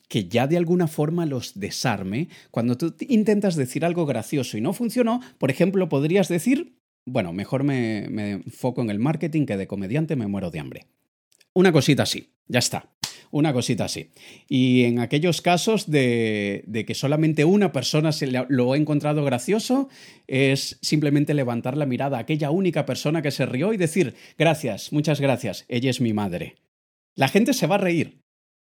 que 0.09 0.27
ya 0.27 0.47
de 0.47 0.57
alguna 0.57 0.87
forma 0.87 1.25
los 1.25 1.59
desarme. 1.59 2.29
Cuando 2.51 2.77
tú 2.77 2.95
intentas 3.07 3.55
decir 3.55 3.85
algo 3.85 4.05
gracioso 4.05 4.57
y 4.57 4.61
no 4.61 4.73
funcionó, 4.73 5.21
por 5.37 5.49
ejemplo, 5.49 5.89
podrías 5.89 6.27
decir, 6.27 6.77
bueno, 7.05 7.33
mejor 7.33 7.63
me, 7.63 8.07
me 8.09 8.31
enfoco 8.31 8.81
en 8.81 8.89
el 8.89 8.99
marketing 8.99 9.45
que 9.45 9.57
de 9.57 9.67
comediante 9.67 10.15
me 10.15 10.27
muero 10.27 10.51
de 10.51 10.59
hambre. 10.59 10.87
Una 11.53 11.71
cosita 11.71 12.03
así, 12.03 12.33
ya 12.47 12.59
está. 12.59 12.91
Una 13.31 13.51
cosita 13.53 13.85
así. 13.85 14.11
Y 14.47 14.83
en 14.83 14.99
aquellos 14.99 15.41
casos 15.41 15.89
de, 15.89 16.63
de, 16.67 16.85
que 16.85 16.93
solamente 16.93 17.43
una 17.43 17.71
persona 17.71 18.11
se 18.11 18.27
lo 18.27 18.73
ha 18.73 18.77
encontrado 18.77 19.25
gracioso, 19.25 19.89
es 20.27 20.77
simplemente 20.81 21.33
levantar 21.33 21.75
la 21.75 21.85
mirada 21.85 22.17
a 22.17 22.21
aquella 22.21 22.51
única 22.51 22.85
persona 22.85 23.21
que 23.21 23.31
se 23.31 23.45
rió 23.45 23.73
y 23.73 23.77
decir, 23.77 24.15
gracias, 24.37 24.93
muchas 24.93 25.19
gracias, 25.19 25.65
ella 25.67 25.89
es 25.89 25.99
mi 25.99 26.13
madre. 26.13 26.55
La 27.15 27.29
gente 27.29 27.53
se 27.53 27.65
va 27.65 27.75
a 27.75 27.79
reír. 27.79 28.21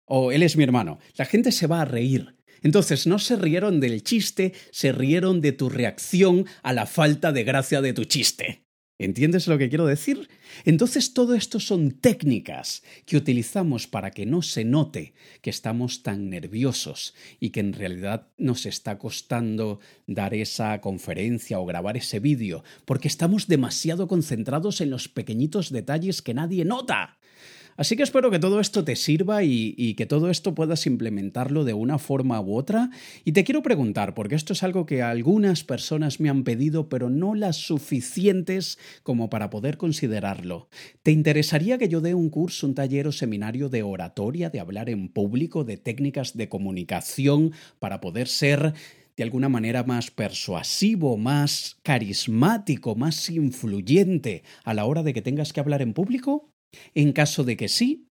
O 0.06 0.32
él 0.32 0.42
es 0.42 0.56
mi 0.56 0.64
hermano. 0.64 1.00
La 1.16 1.26
gente 1.26 1.52
se 1.52 1.68
va 1.68 1.82
a 1.82 1.86
reír. 1.86 2.38
Entonces 2.64 3.06
no 3.06 3.20
se 3.20 3.36
rieron 3.36 3.80
del 3.80 4.04
chiste, 4.04 4.54
se 4.72 4.92
rieron 4.92 5.42
de 5.42 5.52
tu 5.52 5.70
reacción 5.70 6.46
a 6.64 6.74
la 6.74 6.86
falta 6.86 7.32
de 7.32 7.44
gracia 7.44 7.82
de 7.82 7.94
tu 7.94 8.06
chiste. 8.06 8.64
¿Entiendes 9.00 9.48
lo 9.48 9.60
que 9.60 9.70
quiero 9.70 9.86
decir? 9.86 10.28
Entonces 10.66 11.14
todo 11.14 11.36
esto 11.36 11.60
son 11.60 11.92
técnicas 11.92 12.82
que 13.06 13.16
utilizamos 13.16 13.86
para 13.86 14.10
que 14.10 14.26
no 14.26 14.42
se 14.42 14.66
note 14.66 15.14
que 15.42 15.52
estamos 15.52 16.02
tan 16.02 16.32
nerviosos 16.32 17.14
y 17.40 17.52
que 17.52 17.60
en 17.60 17.74
realidad 17.74 18.30
nos 18.40 18.66
está 18.66 18.98
costando 18.98 19.80
dar 20.08 20.34
esa 20.34 20.82
conferencia 20.82 21.60
o 21.60 21.66
grabar 21.66 21.96
ese 21.96 22.20
vídeo, 22.20 22.64
porque 22.86 23.08
estamos 23.08 23.48
demasiado 23.48 24.08
concentrados 24.08 24.82
en 24.82 24.90
los 24.90 25.10
pequeñitos 25.10 25.72
detalles 25.72 26.24
que 26.24 26.34
nadie 26.34 26.66
nota. 26.66 27.17
Así 27.78 27.96
que 27.96 28.02
espero 28.02 28.32
que 28.32 28.40
todo 28.40 28.60
esto 28.60 28.84
te 28.84 28.96
sirva 28.96 29.44
y, 29.44 29.94
que 29.94 30.08
todo 30.08 30.32
esto 30.32 30.56
puedas 30.56 30.88
implementarlo 30.88 31.64
de 31.64 31.74
una 31.74 32.00
forma 32.00 32.42
u 32.42 32.56
otra. 32.56 32.90
Y 33.24 33.34
te 33.34 33.44
quiero 33.44 33.62
preguntar, 33.62 34.16
porque 34.16 34.34
esto 34.34 34.54
es 34.54 34.64
algo 34.64 34.88
que 34.88 35.04
algunas 35.04 35.64
personas 35.64 36.20
me 36.20 36.30
han 36.30 36.44
pedido, 36.44 36.90
pero 36.90 37.12
no 37.12 37.36
las 37.36 37.58
suficientes 37.58 38.80
como 39.04 39.30
para 39.30 39.52
poder 39.52 39.78
considerarlo. 39.78 40.70
¿Te 41.04 41.12
interesaría 41.12 41.78
que 41.78 41.88
yo 41.88 42.02
dé 42.02 42.16
un 42.16 42.32
curso, 42.32 42.66
un 42.66 42.74
taller 42.74 43.08
o 43.08 43.12
seminario 43.12 43.70
de 43.70 43.84
oratoria, 43.84 44.50
de 44.50 44.60
hablar 44.60 44.90
en 44.90 45.08
público, 45.10 45.64
de 45.64 45.78
técnicas 45.78 46.36
de 46.36 46.50
comunicación 46.50 47.52
para 47.78 48.02
poder 48.02 48.28
ser 48.28 48.74
de 49.16 49.24
alguna 49.24 49.50
manera 49.50 49.84
más 49.84 50.10
persuasivo, 50.10 51.16
más 51.18 51.78
carismático, 51.84 52.96
más 52.96 53.30
influyente 53.30 54.44
a 54.64 54.74
la 54.74 54.86
hora 54.86 55.04
de 55.04 55.14
que 55.14 55.22
tengas 55.22 55.54
que 55.54 55.60
hablar 55.60 55.84
en 55.84 55.94
público? 55.94 56.57
En 56.94 57.14
caso 57.14 57.44
de 57.44 57.58
que 57.58 57.68
sí, 57.68 58.08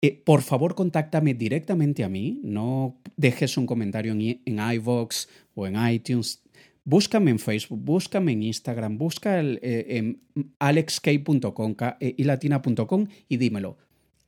eh, 0.00 0.22
por 0.24 0.42
favor 0.42 0.74
contáctame 0.74 1.34
directamente 1.34 2.04
a 2.04 2.08
mí, 2.08 2.40
no 2.44 3.00
dejes 3.16 3.56
un 3.56 3.66
comentario 3.66 4.12
en, 4.12 4.40
en 4.44 4.72
iVoox 4.74 5.26
o 5.54 5.66
en 5.66 5.74
iTunes. 5.88 6.42
Búscame 6.84 7.30
en 7.30 7.38
Facebook, 7.38 7.80
búscame 7.82 8.32
en 8.32 8.44
Instagram, 8.44 8.96
busca 8.96 9.40
el, 9.40 9.58
eh, 9.60 9.98
en 9.98 10.22
alexk.com 10.58 11.74
eh, 12.00 12.14
y 12.16 12.24
latina.com 12.24 13.06
y 13.28 13.36
dímelo. 13.36 13.76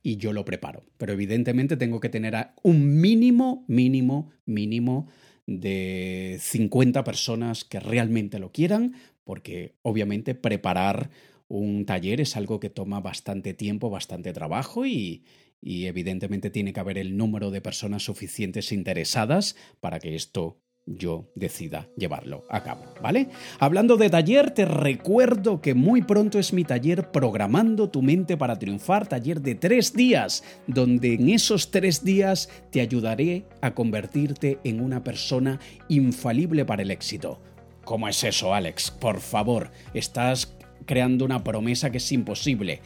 Y 0.03 0.17
yo 0.17 0.33
lo 0.33 0.43
preparo. 0.45 0.83
Pero 0.97 1.13
evidentemente 1.13 1.77
tengo 1.77 1.99
que 1.99 2.09
tener 2.09 2.35
un 2.63 2.99
mínimo, 3.01 3.65
mínimo, 3.67 4.29
mínimo 4.45 5.07
de 5.47 6.37
50 6.39 7.03
personas 7.03 7.63
que 7.63 7.79
realmente 7.79 8.39
lo 8.39 8.51
quieran, 8.51 8.95
porque 9.23 9.75
obviamente 9.81 10.35
preparar 10.35 11.09
un 11.51 11.85
taller 11.85 12.21
es 12.21 12.37
algo 12.37 12.59
que 12.61 12.69
toma 12.69 13.01
bastante 13.01 13.53
tiempo, 13.53 13.89
bastante 13.89 14.31
trabajo 14.31 14.85
y, 14.85 15.25
y 15.61 15.85
evidentemente 15.85 16.49
tiene 16.49 16.71
que 16.71 16.79
haber 16.79 16.97
el 16.97 17.17
número 17.17 17.51
de 17.51 17.59
personas 17.59 18.03
suficientes 18.03 18.71
interesadas 18.71 19.57
para 19.81 19.99
que 19.99 20.15
esto 20.15 20.61
yo 20.85 21.29
decida 21.35 21.89
llevarlo 21.97 22.45
a 22.49 22.63
cabo, 22.63 22.85
¿vale? 23.01 23.27
Hablando 23.59 23.97
de 23.97 24.09
taller, 24.09 24.51
te 24.51 24.65
recuerdo 24.65 25.61
que 25.61 25.75
muy 25.75 26.01
pronto 26.01 26.39
es 26.39 26.53
mi 26.53 26.63
taller 26.63 27.11
Programando 27.11 27.89
tu 27.89 28.01
mente 28.01 28.37
para 28.37 28.57
triunfar, 28.57 29.07
taller 29.07 29.41
de 29.41 29.55
tres 29.55 29.93
días, 29.93 30.43
donde 30.67 31.13
en 31.15 31.29
esos 31.29 31.69
tres 31.69 32.03
días 32.03 32.49
te 32.71 32.79
ayudaré 32.79 33.45
a 33.61 33.75
convertirte 33.75 34.59
en 34.63 34.81
una 34.81 35.03
persona 35.03 35.59
infalible 35.89 36.65
para 36.65 36.81
el 36.81 36.91
éxito. 36.91 37.41
¿Cómo 37.83 38.07
es 38.07 38.23
eso, 38.23 38.53
Alex? 38.53 38.89
Por 38.91 39.19
favor, 39.19 39.71
estás 39.93 40.55
creando 40.91 41.23
una 41.23 41.41
promesa 41.41 41.89
que 41.89 41.99
es 41.99 42.11
imposible. 42.11 42.81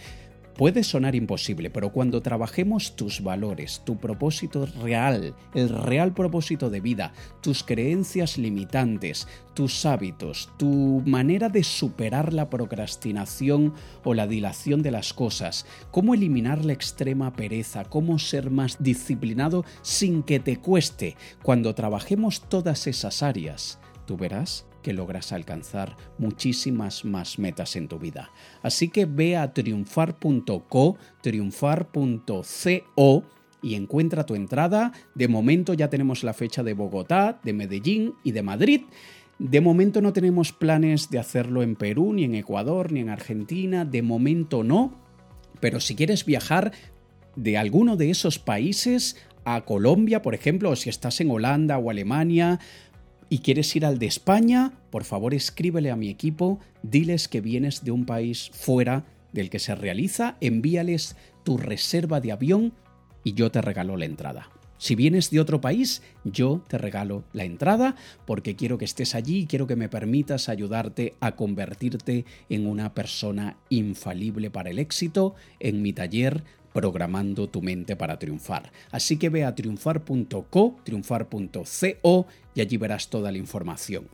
Puede 0.56 0.84
sonar 0.84 1.16
imposible, 1.16 1.72
pero 1.72 1.92
cuando 1.92 2.22
trabajemos 2.22 2.96
tus 2.96 3.24
valores, 3.24 3.82
tu 3.84 3.98
propósito 3.98 4.68
real, 4.84 5.34
el 5.56 5.70
real 5.70 6.14
propósito 6.14 6.70
de 6.70 6.82
vida, 6.82 7.14
tus 7.42 7.64
creencias 7.64 8.38
limitantes, 8.38 9.28
tus 9.56 9.88
hábitos, 9.88 10.52
tu 10.60 11.02
manera 11.04 11.50
de 11.50 11.64
superar 11.64 12.32
la 12.32 12.48
procrastinación 12.48 13.74
o 14.04 14.14
la 14.14 14.28
dilación 14.28 14.84
de 14.84 14.92
las 14.92 15.12
cosas, 15.12 15.66
cómo 15.90 16.14
eliminar 16.14 16.64
la 16.64 16.74
extrema 16.74 17.34
pereza, 17.34 17.86
cómo 17.86 18.20
ser 18.20 18.52
más 18.52 18.84
disciplinado 18.84 19.66
sin 19.82 20.22
que 20.22 20.40
te 20.40 20.58
cueste, 20.58 21.18
cuando 21.42 21.74
trabajemos 21.74 22.48
todas 22.48 22.86
esas 22.86 23.24
áreas, 23.24 23.80
tú 24.06 24.16
verás 24.16 24.68
que 24.86 24.94
logras 24.94 25.32
alcanzar 25.32 25.98
muchísimas 26.20 27.06
más 27.06 27.40
metas 27.40 27.76
en 27.76 27.88
tu 27.88 27.98
vida. 27.98 28.30
Así 28.62 28.90
que 28.90 29.08
ve 29.08 29.36
a 29.36 29.52
triunfar.co, 29.52 30.98
triunfar.co 31.24 32.44
y 33.64 33.74
encuentra 33.74 34.28
tu 34.28 34.36
entrada. 34.36 34.94
De 35.16 35.28
momento 35.28 35.74
ya 35.74 35.90
tenemos 35.90 36.24
la 36.24 36.36
fecha 36.36 36.62
de 36.62 36.76
Bogotá, 36.76 37.40
de 37.44 37.54
Medellín 37.54 38.14
y 38.24 38.32
de 38.32 38.44
Madrid. 38.44 38.82
De 39.40 39.60
momento 39.60 40.02
no 40.02 40.14
tenemos 40.14 40.54
planes 40.54 41.10
de 41.10 41.18
hacerlo 41.18 41.64
en 41.64 41.76
Perú, 41.76 42.14
ni 42.14 42.26
en 42.26 42.36
Ecuador, 42.36 42.92
ni 42.92 43.00
en 43.00 43.10
Argentina. 43.10 43.86
De 43.86 44.04
momento 44.04 44.64
no. 44.64 45.00
Pero 45.60 45.80
si 45.80 45.96
quieres 45.96 46.26
viajar 46.26 46.74
de 47.36 47.58
alguno 47.58 47.98
de 47.98 48.12
esos 48.12 48.38
países 48.38 49.18
a 49.46 49.66
Colombia, 49.66 50.22
por 50.22 50.36
ejemplo, 50.36 50.70
o 50.70 50.76
si 50.76 50.92
estás 50.92 51.22
en 51.22 51.32
Holanda 51.32 51.80
o 51.80 51.90
Alemania, 51.90 52.60
y 53.30 53.40
quieres 53.40 53.76
ir 53.76 53.86
al 53.86 54.00
de 54.00 54.06
España, 54.06 54.74
por 54.90 55.04
favor 55.04 55.34
escríbele 55.34 55.92
a 55.92 55.96
mi 55.96 56.10
equipo, 56.10 56.60
diles 56.84 57.28
que 57.28 57.42
vienes 57.42 57.84
de 57.84 57.92
un 57.92 58.06
país 58.06 58.52
fuera 58.54 59.06
del 59.32 59.50
que 59.50 59.60
se 59.60 59.76
realiza, 59.76 60.38
envíales 60.42 61.16
tu 61.44 61.58
reserva 61.58 62.22
de 62.22 62.32
avión 62.32 62.74
y 63.24 63.34
yo 63.34 63.52
te 63.52 63.62
regalo 63.62 63.98
la 63.98 64.06
entrada. 64.06 64.50
Si 64.78 64.96
vienes 64.96 65.32
de 65.32 65.40
otro 65.40 65.62
país, 65.62 66.02
yo 66.26 66.62
te 66.68 66.78
regalo 66.78 67.24
la 67.34 67.46
entrada 67.46 67.96
porque 68.26 68.56
quiero 68.56 68.78
que 68.78 68.86
estés 68.86 69.16
allí 69.16 69.40
y 69.40 69.46
quiero 69.48 69.68
que 69.68 69.76
me 69.76 69.90
permitas 69.90 70.50
ayudarte 70.50 71.16
a 71.22 71.36
convertirte 71.36 72.26
en 72.50 72.68
una 72.68 72.94
persona 72.94 73.58
infalible 73.70 74.52
para 74.52 74.70
el 74.70 74.80
éxito 74.80 75.36
en 75.60 75.82
mi 75.82 75.94
taller 75.94 76.44
programando 76.74 77.48
tu 77.48 77.62
mente 77.62 77.96
para 77.96 78.20
triunfar. 78.20 78.74
Así 78.92 79.16
que 79.16 79.30
ve 79.30 79.46
a 79.46 79.56
triunfar.co, 79.56 80.76
triunfar.co 80.84 82.28
y 82.56 82.62
allí 82.62 82.78
verás 82.78 83.10
toda 83.10 83.32
la 83.32 83.38
información. 83.38 84.08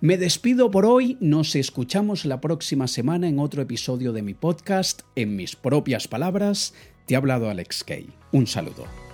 Me 0.00 0.16
despido 0.16 0.70
por 0.70 0.86
hoy, 0.86 1.16
nos 1.20 1.56
escuchamos 1.56 2.24
la 2.24 2.40
próxima 2.40 2.86
semana 2.86 3.28
en 3.28 3.38
otro 3.38 3.62
episodio 3.62 4.12
de 4.12 4.22
mi 4.22 4.34
podcast, 4.34 5.02
en 5.16 5.34
mis 5.34 5.56
propias 5.56 6.06
palabras. 6.06 6.74
Te 7.06 7.14
ha 7.14 7.18
hablado 7.18 7.50
Alex 7.50 7.82
Kay. 7.84 8.08
Un 8.30 8.46
saludo. 8.46 9.07